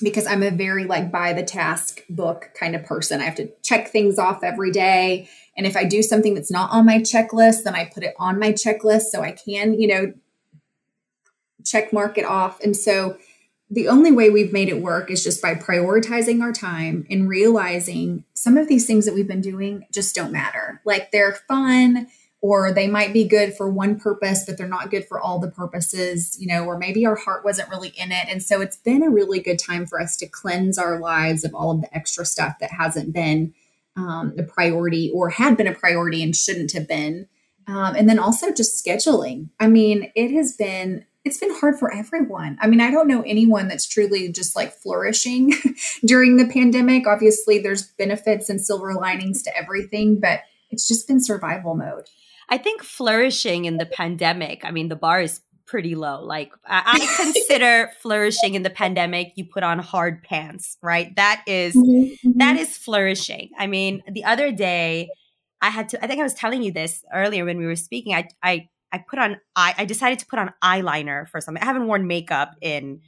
[0.01, 3.21] because I'm a very like by the task book kind of person.
[3.21, 5.29] I have to check things off every day.
[5.55, 8.39] And if I do something that's not on my checklist, then I put it on
[8.39, 10.13] my checklist so I can, you know,
[11.63, 12.59] check mark it off.
[12.61, 13.17] And so
[13.69, 18.25] the only way we've made it work is just by prioritizing our time and realizing
[18.33, 20.81] some of these things that we've been doing just don't matter.
[20.83, 22.07] Like they're fun,
[22.41, 25.51] or they might be good for one purpose but they're not good for all the
[25.51, 29.03] purposes you know or maybe our heart wasn't really in it and so it's been
[29.03, 32.25] a really good time for us to cleanse our lives of all of the extra
[32.25, 33.53] stuff that hasn't been
[33.95, 37.27] um, a priority or had been a priority and shouldn't have been
[37.67, 41.93] um, and then also just scheduling i mean it has been it's been hard for
[41.93, 42.57] everyone.
[42.61, 45.53] I mean, I don't know anyone that's truly just like flourishing
[46.05, 47.05] during the pandemic.
[47.05, 52.07] Obviously, there's benefits and silver linings to everything, but it's just been survival mode.
[52.51, 56.21] I think flourishing in the pandemic, I mean, the bar is pretty low.
[56.21, 61.15] Like I, consider flourishing in the pandemic, you put on hard pants, right?
[61.15, 62.37] That is, mm-hmm, mm-hmm.
[62.39, 63.51] that is flourishing.
[63.57, 65.09] I mean, the other day
[65.61, 68.13] I had to, I think I was telling you this earlier when we were speaking.
[68.13, 71.63] I, I, I put on, I, I decided to put on eyeliner for something.
[71.63, 72.99] I haven't worn makeup in,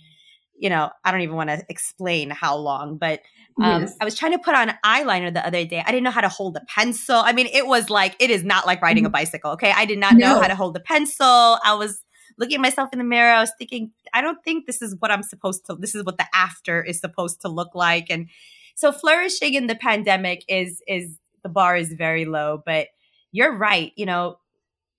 [0.64, 3.20] you know, I don't even want to explain how long, but
[3.62, 3.98] um, yes.
[4.00, 5.84] I was trying to put on eyeliner the other day.
[5.86, 7.18] I didn't know how to hold a pencil.
[7.18, 9.12] I mean, it was like, it is not like riding a mm-hmm.
[9.12, 9.52] bicycle.
[9.52, 9.74] Okay.
[9.76, 10.36] I did not no.
[10.36, 11.28] know how to hold a pencil.
[11.28, 12.02] I was
[12.38, 13.34] looking at myself in the mirror.
[13.34, 16.18] I was thinking, I don't think this is what I'm supposed to, this is what
[16.18, 18.08] the after is supposed to look like.
[18.10, 18.30] And
[18.76, 22.88] so flourishing in the pandemic is, is the bar is very low, but
[23.34, 23.92] you're right.
[23.98, 24.38] You know,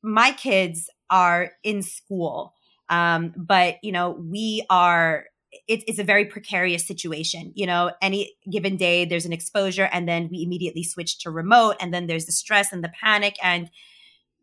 [0.03, 2.53] my kids are in school.
[2.91, 5.25] Um, but you know, we are
[5.69, 7.53] it, it's a very precarious situation.
[7.55, 11.77] You know, any given day there's an exposure, and then we immediately switch to remote,
[11.81, 13.71] and then there's the stress and the panic, and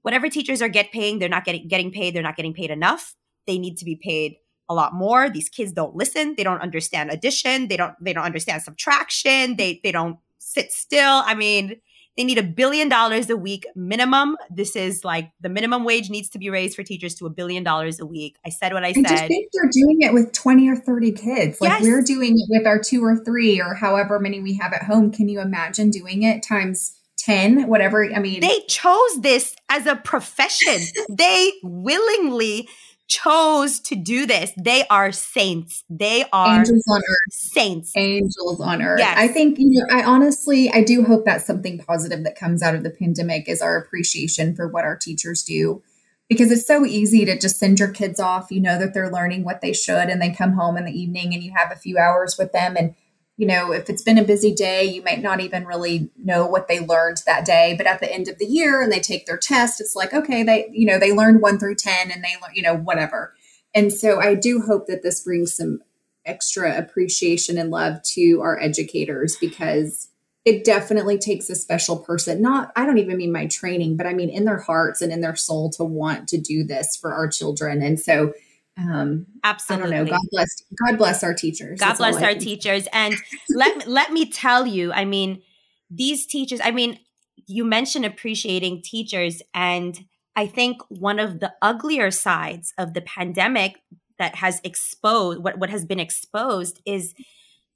[0.01, 2.15] whatever teachers are get paying, they're not getting getting paid.
[2.15, 3.15] They're not getting paid enough.
[3.47, 4.35] They need to be paid
[4.69, 5.29] a lot more.
[5.29, 6.35] These kids don't listen.
[6.37, 7.67] They don't understand addition.
[7.67, 9.57] They don't they don't understand subtraction.
[9.57, 11.23] They they don't sit still.
[11.25, 11.81] I mean,
[12.17, 14.37] They need a billion dollars a week minimum.
[14.49, 17.63] This is like the minimum wage needs to be raised for teachers to a billion
[17.63, 18.37] dollars a week.
[18.45, 19.05] I said what I said.
[19.05, 21.61] I just think they're doing it with 20 or 30 kids.
[21.61, 21.81] Like yes.
[21.83, 25.11] we're doing it with our two or three or however many we have at home.
[25.11, 28.13] Can you imagine doing it times 10, whatever?
[28.13, 30.81] I mean, they chose this as a profession.
[31.09, 32.67] they willingly
[33.11, 34.53] chose to do this.
[34.57, 35.83] They are saints.
[35.89, 37.33] They are angels on earth.
[37.33, 37.91] Saints.
[37.95, 38.99] Angels on earth.
[38.99, 39.17] Yes.
[39.17, 42.73] I think, you know, I honestly, I do hope that's something positive that comes out
[42.73, 45.83] of the pandemic is our appreciation for what our teachers do.
[46.29, 48.51] Because it's so easy to just send your kids off.
[48.51, 51.33] You know that they're learning what they should, and they come home in the evening
[51.33, 52.77] and you have a few hours with them.
[52.77, 52.95] And
[53.41, 56.67] you know, if it's been a busy day, you might not even really know what
[56.67, 57.73] they learned that day.
[57.75, 60.43] But at the end of the year and they take their test, it's like, okay,
[60.43, 63.33] they, you know, they learned one through 10 and they, you know, whatever.
[63.73, 65.79] And so I do hope that this brings some
[66.23, 70.09] extra appreciation and love to our educators because
[70.45, 72.43] it definitely takes a special person.
[72.43, 75.21] Not, I don't even mean my training, but I mean in their hearts and in
[75.21, 77.81] their soul to want to do this for our children.
[77.81, 78.33] And so,
[78.77, 80.09] um absolutely.
[80.09, 81.79] God bless god bless our teachers.
[81.79, 82.87] God That's bless our teachers.
[82.93, 83.15] And
[83.49, 85.41] let let me tell you i mean
[85.89, 86.99] these teachers i mean
[87.47, 89.41] you mentioned appreciating teachers.
[89.53, 90.05] And
[90.35, 93.81] i think one of the uglier sides of the pandemic
[94.17, 97.13] that has exposed what what has been exposed is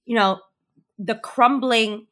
[0.06, 0.40] you know
[0.98, 2.08] the crumbling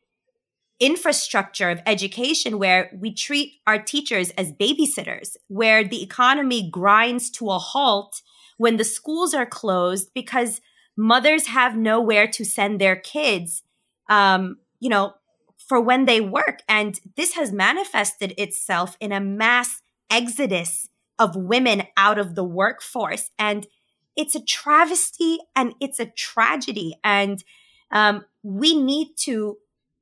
[0.79, 7.49] infrastructure of education where we treat our teachers as babysitters where the economy grinds to
[7.49, 8.21] a halt
[8.63, 10.61] when the schools are closed because
[10.95, 13.61] mothers have nowhere to send their kids,
[14.09, 15.13] um, you know,
[15.57, 16.59] for when they work.
[16.69, 20.87] And this has manifested itself in a mass exodus
[21.19, 23.31] of women out of the workforce.
[23.37, 23.67] And
[24.15, 26.93] it's a travesty and it's a tragedy.
[27.03, 27.43] And
[27.91, 29.57] um, we need to,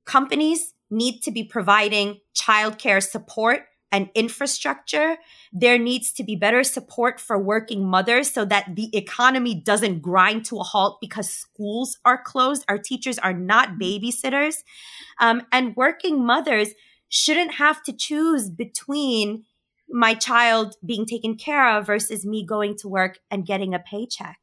[0.05, 5.17] companies need to be providing childcare support and infrastructure.
[5.51, 10.45] There needs to be better support for working mothers so that the economy doesn't grind
[10.45, 12.63] to a halt because schools are closed.
[12.67, 14.63] Our teachers are not babysitters.
[15.19, 16.69] Um, and working mothers
[17.09, 19.43] shouldn't have to choose between
[19.89, 24.37] my child being taken care of versus me going to work and getting a paycheck.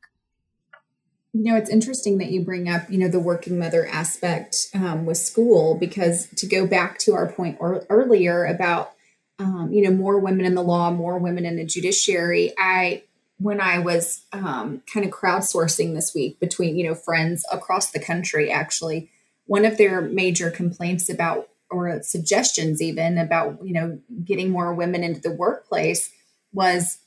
[1.33, 5.07] You know, it's interesting that you bring up, you know, the working mother aspect um,
[5.07, 8.93] with school because to go back to our point or, earlier about
[9.39, 12.53] um, you know, more women in the law, more women in the judiciary.
[12.59, 13.03] I,
[13.39, 18.01] when I was um, kind of crowdsourcing this week between, you know, friends across the
[18.01, 19.11] country, actually,
[19.47, 25.05] one of their major complaints about, or suggestions even about, you know, getting more women
[25.05, 26.11] into the workplace
[26.53, 26.99] was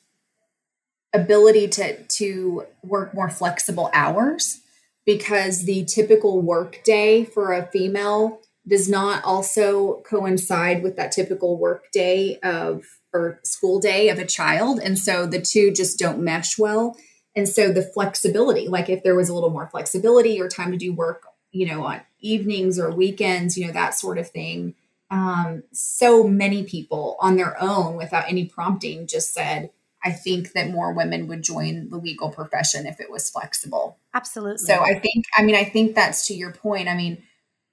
[1.14, 4.62] ability to to work more flexible hours
[5.06, 11.58] because the typical work day for a female does not also coincide with that typical
[11.58, 14.80] work day of or school day of a child.
[14.80, 16.96] And so the two just don't mesh well.
[17.36, 20.78] And so the flexibility, like if there was a little more flexibility or time to
[20.78, 24.76] do work, you know, on evenings or weekends, you know, that sort of thing.
[25.10, 29.72] Um, so many people on their own without any prompting just said,
[30.04, 33.98] I think that more women would join the legal profession if it was flexible.
[34.14, 34.66] Absolutely.
[34.66, 36.88] So I think, I mean, I think that's to your point.
[36.88, 37.24] I mean,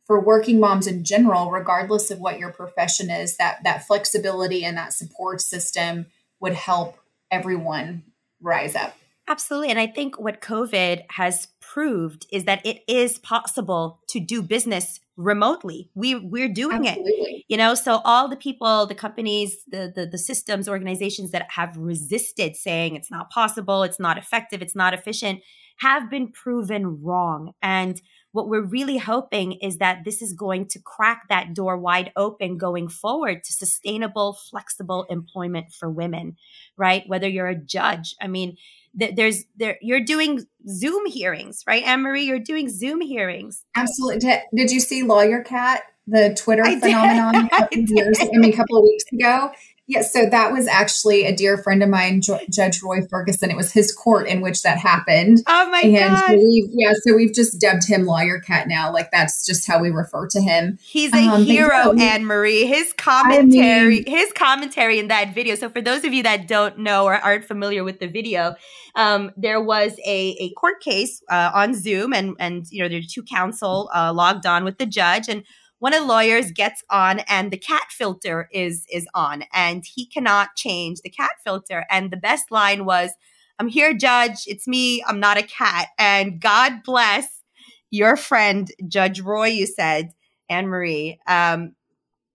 [0.09, 4.77] for working moms in general, regardless of what your profession is, that that flexibility and
[4.77, 6.07] that support system
[6.40, 6.99] would help
[7.31, 8.03] everyone
[8.40, 8.97] rise up.
[9.29, 9.68] Absolutely.
[9.68, 15.01] And I think what COVID has proved is that it is possible to do business
[15.18, 15.90] remotely.
[15.94, 17.12] We we're doing Absolutely.
[17.12, 17.44] it.
[17.49, 21.77] You know, so all the people, the companies, the, the the systems, organizations that have
[21.77, 25.42] resisted saying it's not possible, it's not effective, it's not efficient,
[25.81, 27.53] have been proven wrong.
[27.61, 28.01] And
[28.33, 32.59] what we're really hoping is that this is going to crack that door wide open
[32.59, 36.37] going forward to sustainable, flexible employment for women,
[36.77, 37.05] right?
[37.07, 38.57] Whether you're a judge, I mean,
[38.99, 42.25] th- there's there you're doing Zoom hearings, right, Anne Marie?
[42.25, 43.64] You're doing Zoom hearings.
[43.75, 44.21] Absolutely.
[44.21, 45.83] Did, did you see Lawyer Cat?
[46.09, 49.53] the Twitter I phenomenon I, I mean, a couple of weeks ago.
[49.88, 53.51] Yes, yeah, so that was actually a dear friend of mine, jo- Judge Roy Ferguson.
[53.51, 55.38] It was his court in which that happened.
[55.46, 56.37] Oh my and god!
[56.37, 58.92] We've, yeah, so we've just dubbed him Lawyer Cat now.
[58.92, 60.79] Like that's just how we refer to him.
[60.83, 62.66] He's a um, hero, yeah, Anne Marie.
[62.66, 65.55] His commentary, I mean, his commentary in that video.
[65.55, 68.57] So for those of you that don't know or aren't familiar with the video,
[68.94, 72.98] um, there was a, a court case uh, on Zoom, and and you know there
[72.98, 75.45] are two counsel uh, logged on with the judge, and
[75.79, 80.07] one of the lawyers gets on and the cat filter is is on and he
[80.07, 83.12] cannot change the cat filter and the best line was
[83.59, 87.43] i'm here judge it's me i'm not a cat and god bless
[87.91, 90.11] your friend judge roy you said
[90.49, 91.74] anne marie um,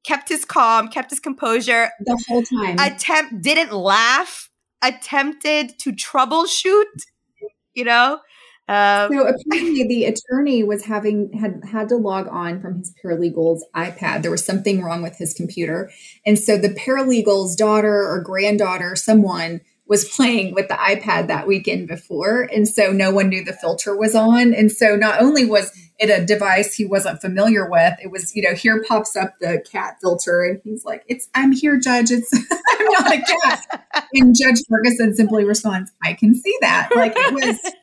[0.03, 2.77] kept his calm, kept his composure the whole time.
[2.79, 4.49] Attempt didn't laugh,
[4.81, 6.83] attempted to troubleshoot,
[7.73, 8.19] you know?
[8.69, 13.65] Um, so apparently the attorney was having had had to log on from his paralegal's
[13.75, 14.21] iPad.
[14.21, 15.91] There was something wrong with his computer.
[16.25, 21.89] And so the paralegal's daughter or granddaughter, someone was playing with the iPad that weekend
[21.89, 22.43] before.
[22.53, 24.53] And so no one knew the filter was on.
[24.53, 28.41] And so not only was it a device he wasn't familiar with, it was, you
[28.43, 30.41] know, here pops up the cat filter.
[30.43, 32.11] And he's like, It's, I'm here, Judge.
[32.11, 34.07] It's, I'm not a cat.
[34.13, 36.89] and Judge Ferguson simply responds, I can see that.
[36.95, 37.73] Like it was.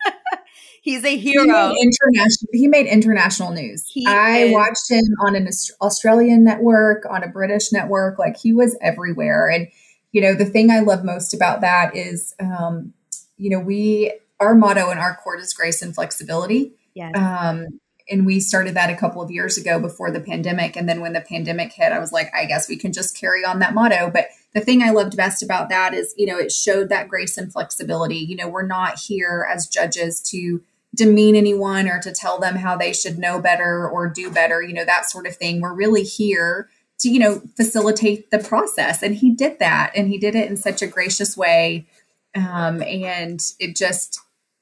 [0.82, 1.44] He's a hero.
[1.44, 2.50] He international.
[2.52, 3.86] He made international news.
[3.86, 4.52] He I is.
[4.52, 5.48] watched him on an
[5.80, 8.18] Australian network, on a British network.
[8.18, 9.48] Like he was everywhere.
[9.48, 9.68] And
[10.12, 12.94] you know, the thing I love most about that is, um,
[13.36, 16.72] you know, we our motto in our court is grace and flexibility.
[16.94, 17.14] Yes.
[17.14, 17.66] Um,
[18.10, 20.76] and we started that a couple of years ago before the pandemic.
[20.76, 23.44] And then when the pandemic hit, I was like, I guess we can just carry
[23.44, 24.10] on that motto.
[24.12, 27.38] But the thing I loved best about that is, you know, it showed that grace
[27.38, 28.16] and flexibility.
[28.16, 30.60] You know, we're not here as judges to
[30.94, 34.72] demean anyone or to tell them how they should know better or do better, you
[34.72, 35.60] know, that sort of thing.
[35.60, 36.68] We're really here
[37.00, 39.02] to, you know, facilitate the process.
[39.02, 41.86] And he did that and he did it in such a gracious way.
[42.34, 44.20] Um, and it just,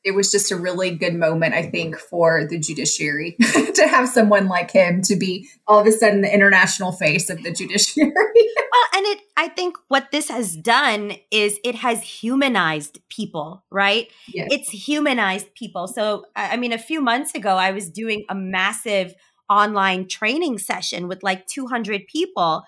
[0.08, 3.32] it was just a really good moment, I think, for the judiciary
[3.74, 7.42] to have someone like him to be all of a sudden the international face of
[7.42, 8.10] the judiciary.
[8.14, 14.08] well, and it, I think what this has done is it has humanized people, right?
[14.32, 14.48] Yes.
[14.50, 15.86] It's humanized people.
[15.86, 19.14] So, I mean, a few months ago, I was doing a massive
[19.50, 22.64] online training session with like 200 people,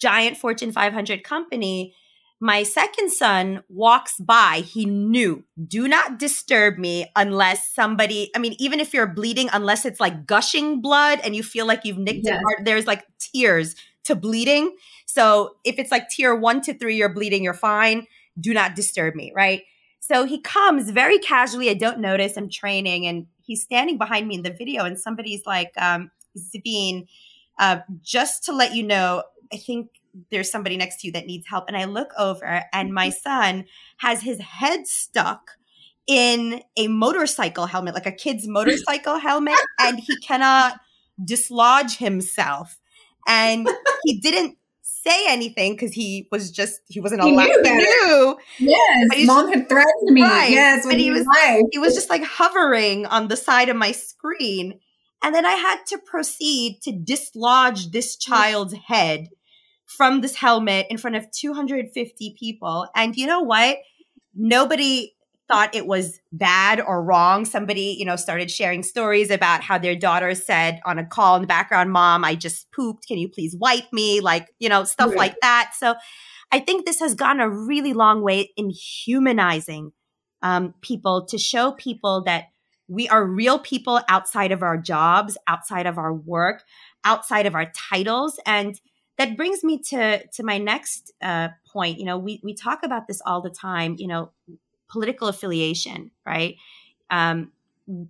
[0.00, 1.94] giant Fortune 500 company
[2.40, 4.62] my second son walks by.
[4.64, 9.84] He knew, do not disturb me unless somebody, I mean, even if you're bleeding, unless
[9.84, 12.40] it's like gushing blood and you feel like you've nicked yes.
[12.58, 13.74] it, there's like tiers
[14.04, 14.76] to bleeding.
[15.06, 18.06] So if it's like tier one to three, you're bleeding, you're fine.
[18.38, 19.62] Do not disturb me, right?
[19.98, 21.70] So he comes very casually.
[21.70, 22.36] I don't notice.
[22.36, 27.08] I'm training and he's standing behind me in the video and somebody's like, um, Sabine,
[27.58, 29.88] uh, just to let you know, I think
[30.30, 31.64] there's somebody next to you that needs help.
[31.68, 33.18] And I look over and my mm-hmm.
[33.22, 33.64] son
[33.98, 35.52] has his head stuck
[36.06, 40.80] in a motorcycle helmet, like a kid's motorcycle helmet, and he cannot
[41.22, 42.78] dislodge himself.
[43.26, 43.68] And
[44.04, 47.46] he didn't say anything because he was just he wasn't allowed.
[47.46, 47.76] He knew.
[47.76, 48.38] knew.
[48.58, 50.22] Yes, mom had threatened me.
[50.22, 50.50] Right.
[50.50, 51.26] Yes, but he was
[51.70, 54.80] he was just like hovering on the side of my screen,
[55.22, 58.32] and then I had to proceed to dislodge this mm-hmm.
[58.32, 59.28] child's head
[59.88, 62.86] from this helmet in front of 250 people.
[62.94, 63.78] And you know what?
[64.34, 65.14] Nobody
[65.48, 67.46] thought it was bad or wrong.
[67.46, 71.40] Somebody, you know, started sharing stories about how their daughter said on a call in
[71.40, 73.08] the background, Mom, I just pooped.
[73.08, 74.20] Can you please wipe me?
[74.20, 75.72] Like, you know, stuff like that.
[75.76, 75.94] So
[76.52, 79.92] I think this has gone a really long way in humanizing
[80.42, 82.44] um, people to show people that
[82.88, 86.62] we are real people outside of our jobs, outside of our work,
[87.04, 88.38] outside of our titles.
[88.46, 88.78] And
[89.18, 91.98] that brings me to to my next uh, point.
[91.98, 93.96] You know, we we talk about this all the time.
[93.98, 94.30] You know,
[94.88, 96.56] political affiliation, right?
[97.10, 97.52] Um,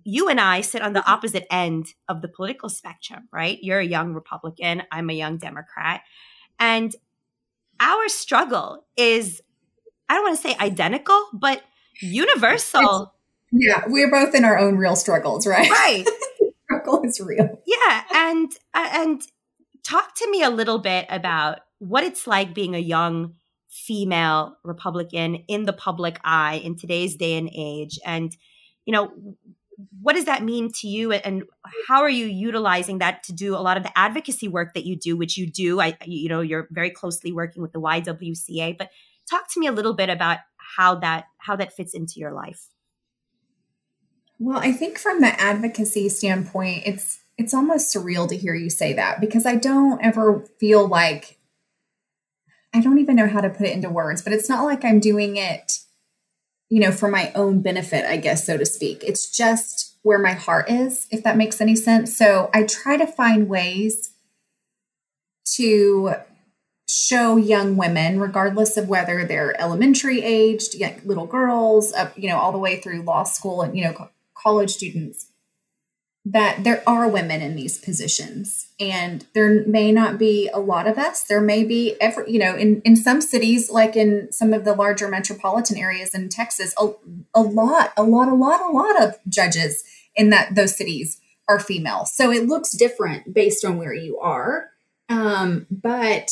[0.03, 3.57] you and I sit on the opposite end of the political spectrum, right?
[3.61, 4.83] You're a young Republican.
[4.91, 6.01] I'm a young Democrat,
[6.59, 6.95] and
[7.79, 9.41] our struggle is
[10.07, 11.61] I don't want to say identical, but
[12.01, 13.13] universal.
[13.51, 15.69] It's, yeah, we're both in our own real struggles, right?
[15.69, 16.05] Right.
[16.65, 17.61] struggle is real.
[17.65, 19.21] Yeah, and uh, and
[19.89, 23.35] talk to me a little bit about what it's like being a young
[23.69, 27.99] female Republican in the public eye in today's day and age.
[28.05, 28.35] And,
[28.85, 29.11] you know,
[30.01, 31.13] what does that mean to you?
[31.13, 31.43] And
[31.87, 34.95] how are you utilizing that to do a lot of the advocacy work that you
[34.95, 35.79] do which you do?
[35.79, 38.89] I you know you're very closely working with the ywca but
[39.29, 42.67] talk to me a little bit about how that how that fits into your life.
[44.37, 48.91] Well i think from the advocacy standpoint it's it's almost surreal to hear you say
[48.93, 51.37] that because I don't ever feel like
[52.73, 54.99] I don't even know how to put it into words, but it's not like I'm
[54.99, 55.79] doing it,
[56.69, 59.05] you know, for my own benefit, I guess, so to speak.
[59.05, 62.15] It's just where my heart is, if that makes any sense.
[62.15, 64.11] So I try to find ways
[65.55, 66.15] to
[66.89, 70.75] show young women, regardless of whether they're elementary aged,
[71.05, 74.71] little girls, up, you know, all the way through law school and, you know, college
[74.71, 75.28] students,
[76.25, 80.97] that there are women in these positions and there may not be a lot of
[80.97, 81.23] us.
[81.23, 84.73] There may be every you know in in some cities like in some of the
[84.73, 86.89] larger metropolitan areas in texas a,
[87.33, 89.83] a lot a lot a lot a lot of judges
[90.15, 92.05] in that those cities are female.
[92.05, 94.69] So it looks different based on where you are.
[95.09, 96.29] Um, but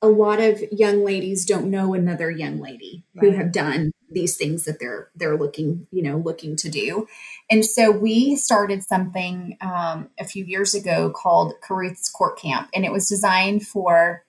[0.00, 3.24] a lot of young ladies don't know another young lady right.
[3.24, 7.06] who have done these things that they're they're looking you know looking to do.
[7.50, 12.68] And so we started something um, a few years ago called Carruth's Court Camp.
[12.74, 14.24] And it was designed for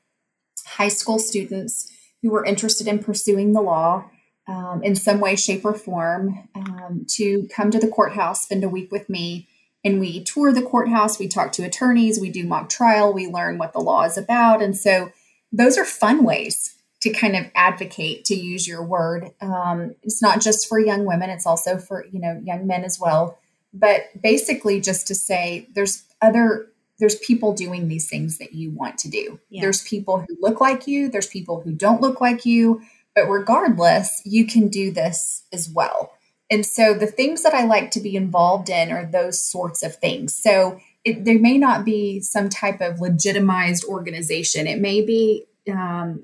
[0.66, 4.10] high school students who were interested in pursuing the law
[4.48, 8.70] um, in some way shape or form um, to come to the courthouse spend a
[8.70, 9.48] week with me.
[9.84, 11.20] And we tour the courthouse.
[11.20, 12.20] We talk to attorneys.
[12.20, 13.14] We do mock trial.
[13.14, 14.62] We learn what the law is about.
[14.62, 15.12] And so
[15.52, 19.32] those are fun ways to kind of advocate to use your word.
[19.42, 23.00] Um, it's not just for young women it's also for you know young men as
[23.00, 23.38] well.
[23.74, 26.68] But basically just to say there's other
[27.00, 29.40] there's people doing these things that you want to do.
[29.50, 29.62] Yeah.
[29.62, 32.82] there's people who look like you there's people who don't look like you
[33.16, 36.14] but regardless you can do this as well.
[36.52, 39.96] And so the things that i like to be involved in are those sorts of
[39.96, 40.36] things.
[40.36, 44.68] So it, there may not be some type of legitimized organization.
[44.68, 46.24] It may be um,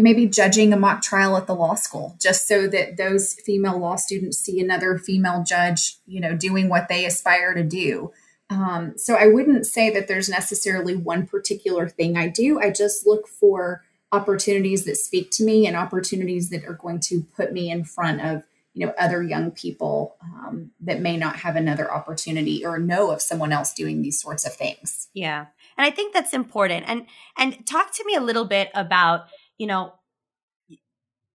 [0.00, 3.34] it may be judging a mock trial at the law school, just so that those
[3.34, 8.10] female law students see another female judge, you know, doing what they aspire to do.
[8.48, 12.58] Um, so I wouldn't say that there's necessarily one particular thing I do.
[12.58, 17.22] I just look for opportunities that speak to me and opportunities that are going to
[17.36, 21.56] put me in front of you know other young people um, that may not have
[21.56, 25.46] another opportunity or know of someone else doing these sorts of things yeah
[25.76, 29.26] and i think that's important and and talk to me a little bit about
[29.60, 29.92] you know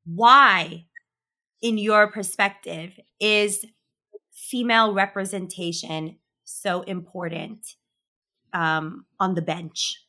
[0.03, 0.85] why
[1.61, 3.63] in your perspective is
[4.33, 7.75] female representation so important
[8.51, 10.01] um, on the bench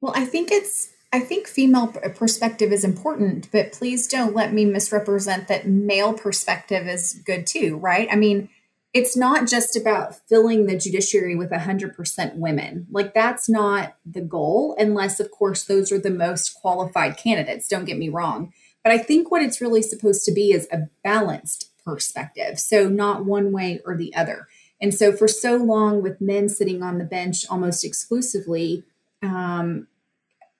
[0.00, 4.66] well i think it's I think female perspective is important, but please don't let me
[4.66, 8.08] misrepresent that male perspective is good too, right?
[8.10, 8.50] I mean,
[8.92, 12.86] it's not just about filling the judiciary with 100% women.
[12.90, 17.68] Like, that's not the goal, unless, of course, those are the most qualified candidates.
[17.68, 18.52] Don't get me wrong.
[18.82, 22.58] But I think what it's really supposed to be is a balanced perspective.
[22.58, 24.46] So, not one way or the other.
[24.80, 28.84] And so, for so long, with men sitting on the bench almost exclusively,
[29.22, 29.88] um,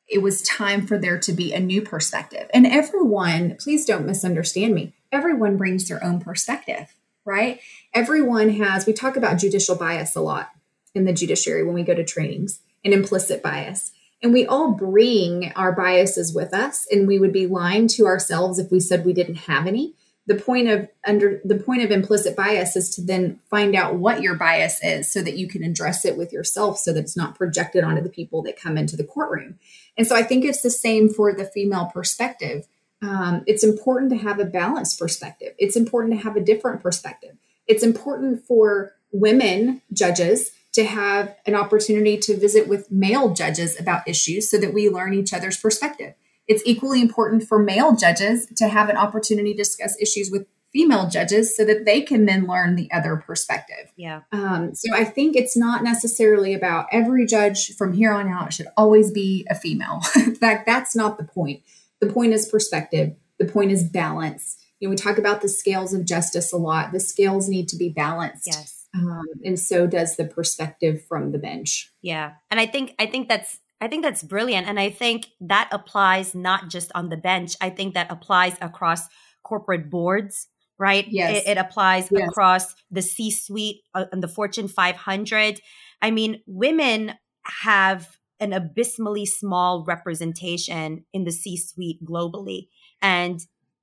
[0.08, 2.48] it was time for there to be a new perspective.
[2.52, 6.95] And everyone, please don't misunderstand me, everyone brings their own perspective,
[7.26, 7.60] right?
[7.92, 10.50] Everyone has, we talk about judicial bias a lot
[10.94, 13.92] in the judiciary when we go to trainings and implicit bias.
[14.22, 18.58] And we all bring our biases with us, and we would be lying to ourselves
[18.58, 19.94] if we said we didn't have any
[20.26, 24.22] the point of under the point of implicit bias is to then find out what
[24.22, 27.36] your bias is so that you can address it with yourself so that it's not
[27.36, 29.58] projected onto the people that come into the courtroom
[29.96, 32.66] and so i think it's the same for the female perspective
[33.02, 37.36] um, it's important to have a balanced perspective it's important to have a different perspective
[37.66, 44.06] it's important for women judges to have an opportunity to visit with male judges about
[44.06, 46.14] issues so that we learn each other's perspective
[46.48, 51.08] it's equally important for male judges to have an opportunity to discuss issues with female
[51.08, 53.90] judges so that they can then learn the other perspective.
[53.96, 54.22] Yeah.
[54.30, 58.68] Um, so I think it's not necessarily about every judge from here on out should
[58.76, 60.02] always be a female.
[60.16, 61.62] In fact, that's not the point.
[62.00, 63.14] The point is perspective.
[63.38, 64.56] The point is balance.
[64.80, 66.92] You know, we talk about the scales of justice a lot.
[66.92, 68.46] The scales need to be balanced.
[68.46, 68.86] Yes.
[68.94, 71.92] Um, and so does the perspective from the bench.
[72.02, 72.32] Yeah.
[72.50, 74.66] And I think I think that's I think that's brilliant.
[74.66, 79.06] And I think that applies not just on the bench, I think that applies across
[79.42, 81.06] corporate boards, right?
[81.08, 81.44] Yes.
[81.44, 82.28] It, it applies yes.
[82.28, 85.60] across the C suite uh, and the Fortune 500.
[86.00, 87.14] I mean, women
[87.62, 92.68] have an abysmally small representation in the C suite globally.
[93.00, 93.40] And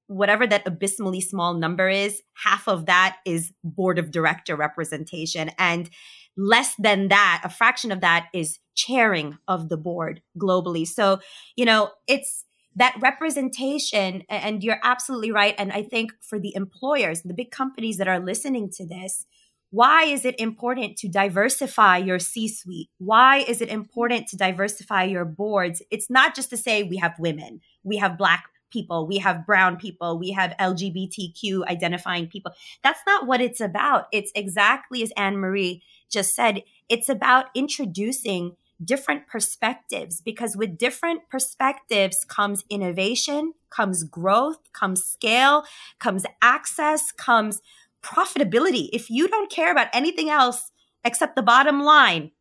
[0.08, 5.50] whatever that abysmally small number is, half of that is board of director representation.
[5.58, 5.90] And
[6.36, 10.86] less than that, a fraction of that is chairing of the board globally.
[10.86, 11.20] So,
[11.56, 12.46] you know, it's
[12.76, 15.54] that representation, and you're absolutely right.
[15.60, 19.28] And I think for the employers, the big companies that are listening to this,
[19.74, 22.90] why is it important to diversify your C suite?
[23.00, 25.82] Why is it important to diversify your boards?
[25.90, 29.78] It's not just to say we have women, we have Black people, we have brown
[29.78, 32.52] people, we have LGBTQ identifying people.
[32.84, 34.06] That's not what it's about.
[34.12, 41.30] It's exactly as Anne Marie just said, it's about introducing different perspectives because with different
[41.30, 45.64] perspectives comes innovation, comes growth, comes scale,
[46.00, 47.60] comes access, comes
[48.04, 48.90] profitability.
[48.94, 50.72] If you don't care about anything else
[51.04, 52.32] except the bottom line,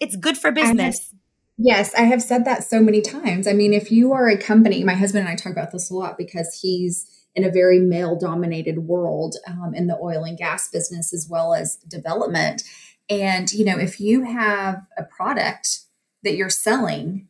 [0.00, 1.14] it's good for business.
[1.56, 3.46] Yes, I have said that so many times.
[3.46, 5.94] I mean, if you are a company, my husband and I talk about this a
[5.94, 10.68] lot because he's in a very male dominated world um, in the oil and gas
[10.68, 12.64] business as well as development.
[13.08, 15.80] And, you know, if you have a product
[16.22, 17.28] that you're selling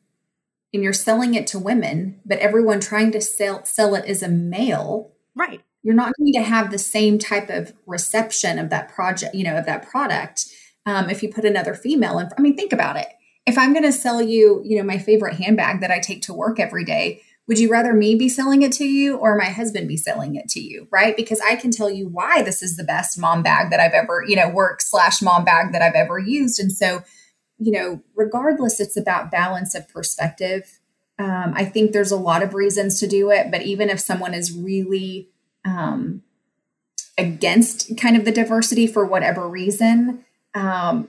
[0.72, 4.28] and you're selling it to women, but everyone trying to sell sell it as a
[4.28, 5.62] male, right?
[5.84, 9.56] You're not going to have the same type of reception of that project, you know,
[9.56, 10.46] of that product.
[10.86, 13.08] Um, if you put another female in, I mean, think about it.
[13.46, 16.34] If I'm going to sell you, you know, my favorite handbag that I take to
[16.34, 19.86] work every day, would you rather me be selling it to you or my husband
[19.88, 22.84] be selling it to you right because i can tell you why this is the
[22.84, 26.18] best mom bag that i've ever you know work slash mom bag that i've ever
[26.18, 27.02] used and so
[27.58, 30.80] you know regardless it's about balance of perspective
[31.18, 34.34] um, i think there's a lot of reasons to do it but even if someone
[34.34, 35.28] is really
[35.64, 36.22] um,
[37.16, 41.08] against kind of the diversity for whatever reason um,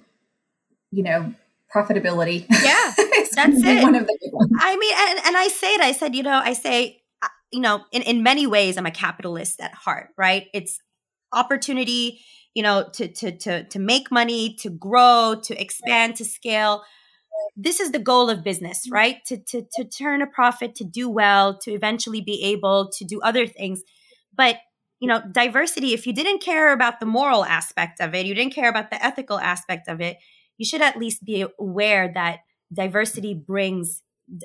[0.91, 1.34] you know
[1.74, 2.45] profitability.
[2.49, 2.93] Yeah,
[3.34, 3.84] that's it.
[3.84, 4.51] One of the big ones.
[4.60, 5.82] I mean, and, and I say it.
[5.82, 8.91] I said, you know, I say, uh, you know, in in many ways, I'm a
[8.91, 10.10] capitalist at heart.
[10.18, 10.47] Right?
[10.53, 10.80] It's
[11.34, 12.22] opportunity,
[12.53, 16.84] you know, to to to to make money, to grow, to expand, to scale.
[17.58, 19.18] This is the goal of business, right?
[19.26, 23.22] To to to turn a profit, to do well, to eventually be able to do
[23.22, 23.84] other things.
[24.36, 24.57] But
[24.99, 28.53] you know, diversity, if you didn't care about the moral aspect of it, you didn't
[28.53, 30.17] care about the ethical aspect of it,
[30.57, 32.39] you should at least be aware that
[32.73, 34.01] diversity brings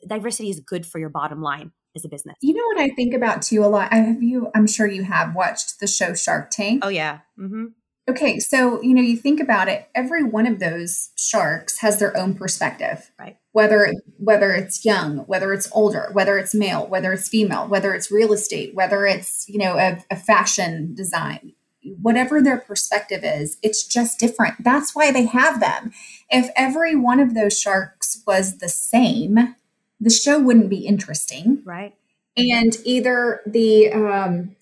[0.06, 2.36] diversity is good for your bottom line as a business.
[2.42, 3.88] You know what I think about too a lot.
[3.92, 4.50] I have you.
[4.54, 6.84] I'm sure you have watched the show Shark Tank.
[6.84, 7.20] Oh yeah.
[7.38, 7.66] Mm-hmm.
[8.08, 9.88] Okay, so you know you think about it.
[9.94, 13.36] Every one of those sharks has their own perspective, right?
[13.52, 18.10] Whether whether it's young, whether it's older, whether it's male, whether it's female, whether it's
[18.10, 21.52] real estate, whether it's you know a, a fashion design
[22.00, 24.62] whatever their perspective is, it's just different.
[24.62, 25.92] That's why they have them.
[26.28, 29.56] If every one of those sharks was the same,
[30.00, 31.62] the show wouldn't be interesting.
[31.64, 31.94] Right.
[32.36, 34.56] And either the um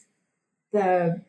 [0.72, 1.22] the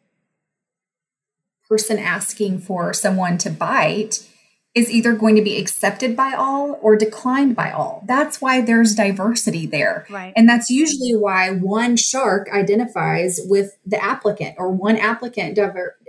[1.68, 4.28] person asking for someone to bite
[4.76, 8.04] is either going to be accepted by all or declined by all.
[8.06, 10.06] That's why there's diversity there.
[10.10, 10.32] Right.
[10.36, 15.58] And that's usually why one shark identifies with the applicant or one applicant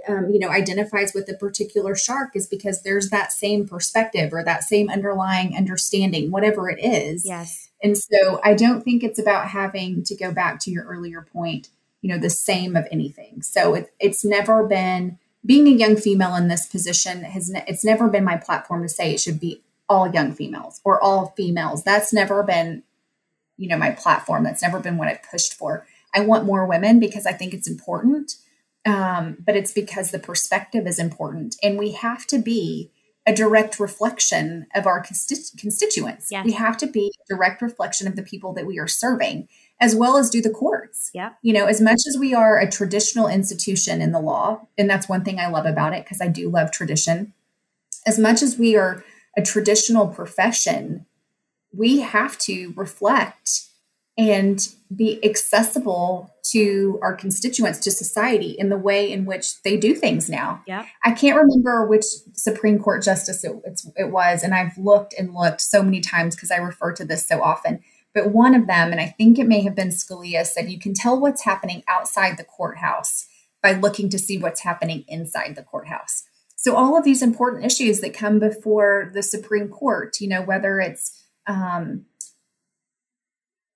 [0.08, 4.44] um, you know identifies with a particular shark is because there's that same perspective or
[4.44, 7.24] that same underlying understanding whatever it is.
[7.26, 7.70] Yes.
[7.82, 11.68] And so I don't think it's about having to go back to your earlier point,
[12.02, 13.40] you know, the same of anything.
[13.42, 17.84] So it, it's never been being a young female in this position has ne- it's
[17.84, 21.82] never been my platform to say it should be all young females or all females.
[21.82, 22.82] That's never been,
[23.56, 24.44] you know, my platform.
[24.44, 25.86] That's never been what I've pushed for.
[26.14, 28.36] I want more women because I think it's important,
[28.84, 32.90] um, but it's because the perspective is important, and we have to be
[33.26, 36.28] a direct reflection of our consti- constituents.
[36.32, 36.44] Yes.
[36.44, 39.48] We have to be a direct reflection of the people that we are serving
[39.80, 41.10] as well as do the courts.
[41.14, 41.32] Yeah.
[41.42, 45.08] You know, as much as we are a traditional institution in the law, and that's
[45.08, 47.32] one thing I love about it because I do love tradition,
[48.06, 49.02] as much as we are
[49.36, 51.06] a traditional profession,
[51.72, 53.62] we have to reflect
[54.18, 59.94] and be accessible to our constituents, to society in the way in which they do
[59.94, 60.62] things now.
[60.66, 60.84] Yeah.
[61.04, 62.04] I can't remember which
[62.34, 63.52] Supreme Court justice it,
[63.96, 67.26] it was, and I've looked and looked so many times because I refer to this
[67.26, 67.80] so often
[68.14, 70.94] but one of them, and I think it may have been Scalia, said you can
[70.94, 73.26] tell what's happening outside the courthouse
[73.62, 76.24] by looking to see what's happening inside the courthouse.
[76.56, 80.80] So, all of these important issues that come before the Supreme Court, you know, whether
[80.80, 82.06] it's um,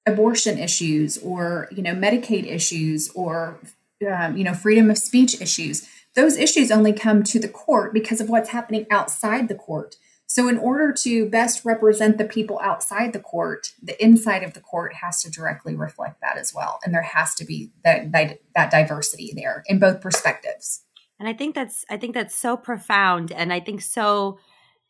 [0.07, 3.59] abortion issues or, you know, Medicaid issues or,
[4.07, 8.20] um, you know, freedom of speech issues, those issues only come to the court because
[8.20, 9.97] of what's happening outside the court.
[10.35, 14.61] So, in order to best represent the people outside the court, the inside of the
[14.61, 18.41] court has to directly reflect that as well, and there has to be that that,
[18.57, 20.82] that diversity there in both perspectives.
[21.20, 24.41] And I think that's I think that's so profound, and I think so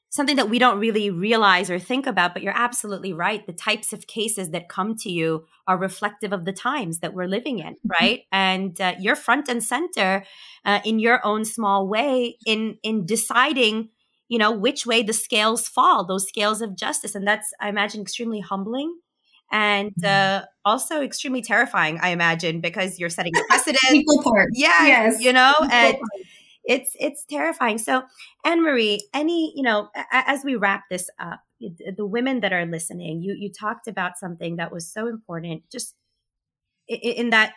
[0.09, 2.32] something that we don't really realize or think about.
[2.32, 3.47] But you're absolutely right.
[3.47, 7.28] The types of cases that come to you are reflective of the times that we're
[7.28, 7.90] living in, mm-hmm.
[7.90, 8.20] right?
[8.20, 8.34] Mm-hmm.
[8.34, 10.24] And uh, you're front and center
[10.64, 13.90] uh, in your own small way in in deciding
[14.28, 17.14] you know which way the scales fall those scales of justice.
[17.14, 18.96] And that's i imagine extremely humbling
[19.52, 20.42] and mm-hmm.
[20.42, 24.04] uh, also extremely terrifying i imagine because you're setting a precedent.
[24.52, 25.20] yeah yes.
[25.20, 25.96] you know and
[26.64, 27.78] it's it's terrifying.
[27.78, 28.02] So
[28.44, 33.22] anne marie any you know as we wrap this up the women that are listening
[33.22, 35.94] you you talked about something that was so important just
[36.88, 37.54] in that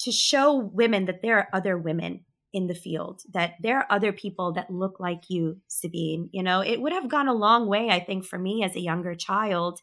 [0.00, 2.24] to show women that there are other women
[2.54, 6.60] in the field that there are other people that look like you sabine you know
[6.60, 9.80] it would have gone a long way i think for me as a younger child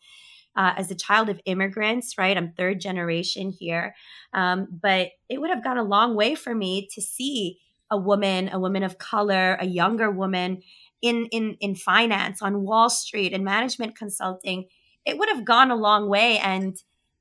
[0.54, 3.94] uh, as a child of immigrants right i'm third generation here
[4.34, 7.60] um, but it would have gone a long way for me to see
[7.92, 10.62] a woman a woman of color a younger woman
[11.02, 14.66] in in in finance on Wall Street and management consulting,
[15.06, 16.38] it would have gone a long way.
[16.38, 16.78] And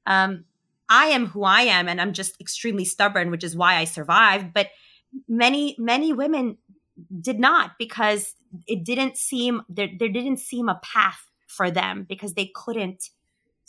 [0.06, 0.44] um,
[0.88, 4.52] I am who I am, and I'm just extremely stubborn, which is why I survived.
[4.52, 4.68] But
[5.28, 6.58] many many women
[7.20, 8.34] did not because
[8.66, 13.10] it didn't seem there there didn't seem a path for them because they couldn't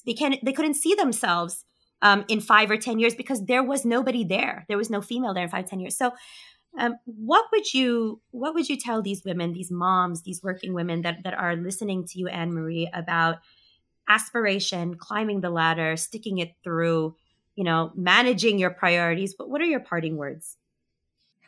[0.05, 1.65] they can they couldn't see themselves
[2.01, 4.65] um, in five or ten years because there was nobody there.
[4.67, 5.97] There was no female there in five ten years.
[5.97, 6.11] So
[6.79, 11.01] um, what would you what would you tell these women these moms these working women
[11.01, 13.39] that that are listening to you anne marie about
[14.07, 17.15] aspiration climbing the ladder sticking it through
[17.55, 19.35] you know managing your priorities?
[19.37, 20.57] But what are your parting words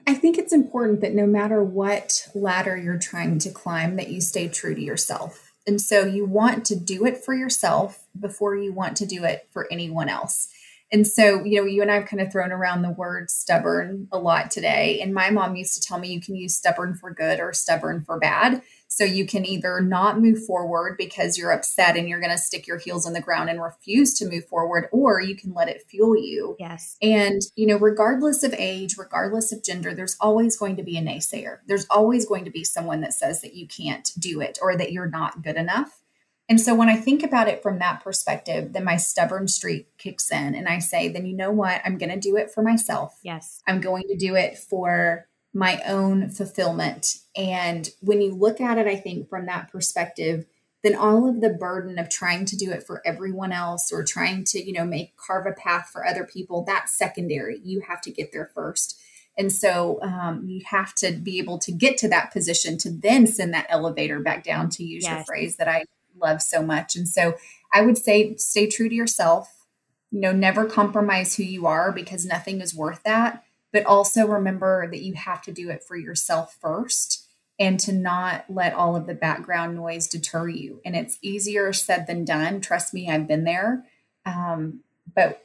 [0.06, 4.22] I think it's important that no matter what ladder you're trying to climb, that you
[4.22, 5.52] stay true to yourself.
[5.66, 9.48] And so you want to do it for yourself before you want to do it
[9.52, 10.50] for anyone else.
[10.94, 14.08] And so, you know, you and I have kind of thrown around the word stubborn
[14.12, 15.00] a lot today.
[15.02, 18.04] And my mom used to tell me you can use stubborn for good or stubborn
[18.06, 18.62] for bad.
[18.90, 22.68] So you can either not move forward because you're upset and you're going to stick
[22.68, 25.82] your heels in the ground and refuse to move forward, or you can let it
[25.90, 26.56] fuel you.
[26.60, 26.96] Yes.
[27.02, 31.02] And, you know, regardless of age, regardless of gender, there's always going to be a
[31.02, 31.58] naysayer.
[31.66, 34.92] There's always going to be someone that says that you can't do it or that
[34.92, 36.03] you're not good enough.
[36.50, 40.30] And so when I think about it from that perspective, then my stubborn streak kicks
[40.32, 41.82] in and I say, then you know what?
[41.86, 43.18] I'm going to do it for myself.
[43.24, 43.62] Yes.
[43.66, 47.18] I'm going to do it for my own fulfillment.
[47.36, 50.46] And when you look at it, I think from that perspective,
[50.84, 54.44] then all of the burden of trying to do it for everyone else or trying
[54.44, 57.60] to, you know, make carve a path for other people, that's secondary.
[57.64, 59.00] You have to get there first.
[59.38, 63.28] And so um, you have to be able to get to that position to then
[63.28, 65.16] send that elevator back down, to use yes.
[65.16, 65.86] your phrase that I
[66.20, 66.96] love so much.
[66.96, 67.36] And so
[67.74, 69.66] I would say stay true to yourself.
[70.12, 73.44] You know, never compromise who you are because nothing is worth that
[73.74, 77.28] but also remember that you have to do it for yourself first
[77.60, 80.80] and to not let all of the background noise deter you.
[80.86, 82.62] And it's easier said than done.
[82.62, 83.84] Trust me, I've been there.
[84.26, 84.82] Um,
[85.14, 85.42] but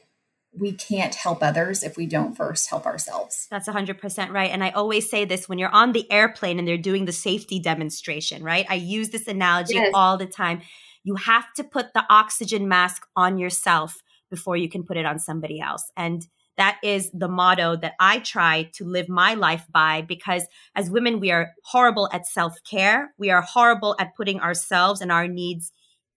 [0.51, 3.47] we can't help others if we don't first help ourselves.
[3.51, 4.49] That's 100% right.
[4.49, 7.59] And I always say this when you're on the airplane and they're doing the safety
[7.59, 8.65] demonstration, right?
[8.69, 9.91] I use this analogy yes.
[9.93, 10.61] all the time.
[11.03, 15.19] You have to put the oxygen mask on yourself before you can put it on
[15.19, 15.91] somebody else.
[15.95, 16.27] And
[16.57, 20.45] that is the motto that I try to live my life by because
[20.75, 23.13] as women, we are horrible at self care.
[23.17, 25.71] We are horrible at putting ourselves and our needs,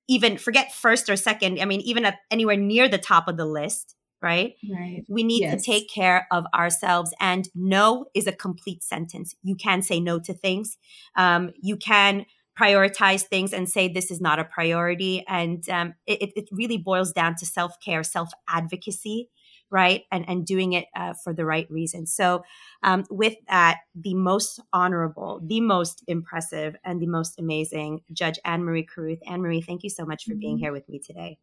[0.09, 1.61] even forget first or second.
[1.61, 4.55] I mean, even at anywhere near the top of the list, right?
[4.71, 5.05] Right.
[5.09, 5.63] We need yes.
[5.63, 7.13] to take care of ourselves.
[7.21, 9.35] And no is a complete sentence.
[9.43, 10.79] You can say no to things.
[11.17, 12.27] Um, you can
[12.59, 15.25] prioritize things and say this is not a priority.
[15.27, 19.29] And um, it, it really boils down to self care, self advocacy
[19.73, 22.45] right and and doing it uh, for the right reason so
[22.85, 28.63] um, with that the most honorable the most impressive and the most amazing judge anne
[28.63, 30.65] marie carruth anne marie thank you so much for being mm-hmm.
[30.65, 31.39] here with me today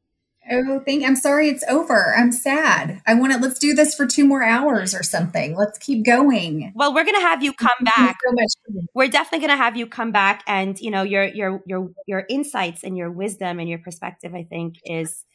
[0.52, 1.06] Oh, thank.
[1.06, 2.16] I'm sorry it's over.
[2.16, 3.02] I'm sad.
[3.06, 3.40] I want to.
[3.40, 5.56] Let's do this for two more hours or something.
[5.56, 6.72] Let's keep going.
[6.76, 8.18] Well, we're gonna have you come back.
[8.26, 8.84] So much.
[8.96, 12.84] We're definitely gonna have you come back, and you know your your your your insights
[12.84, 14.34] and your wisdom and your perspective.
[14.34, 15.26] I think is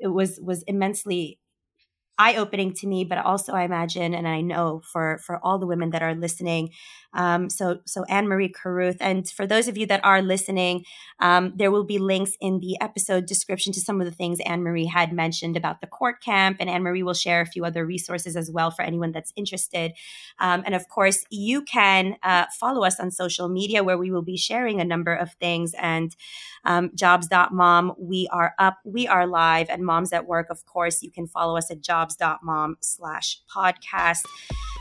[0.00, 1.38] it was was immensely
[2.18, 5.66] eye opening to me, but also I imagine and I know for for all the
[5.66, 6.70] women that are listening.
[7.14, 10.84] Um, so so Anne Marie Carruth, and for those of you that are listening,
[11.20, 14.62] um, there will be links in the episode description to some of the things Anne
[14.62, 17.86] Marie had mentioned about the court camp, and Anne Marie will share a few other
[17.86, 19.92] resources as well for anyone that's interested.
[20.38, 24.22] Um, and of course, you can uh, follow us on social media where we will
[24.22, 25.74] be sharing a number of things.
[25.78, 26.16] And
[26.64, 31.10] um, jobs.mom, we are up, we are live, and Moms at Work, of course, you
[31.10, 34.24] can follow us at jobs jobs.mom slash podcast.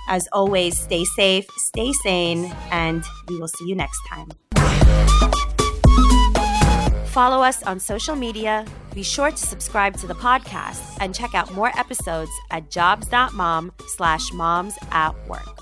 [0.10, 2.17] As always, stay safe, stay sane,
[2.72, 4.30] and we will see you next time.
[7.08, 8.66] Follow us on social media.
[8.94, 14.32] Be sure to subscribe to the podcast and check out more episodes at jobs.mom slash
[14.34, 15.58] moms at work.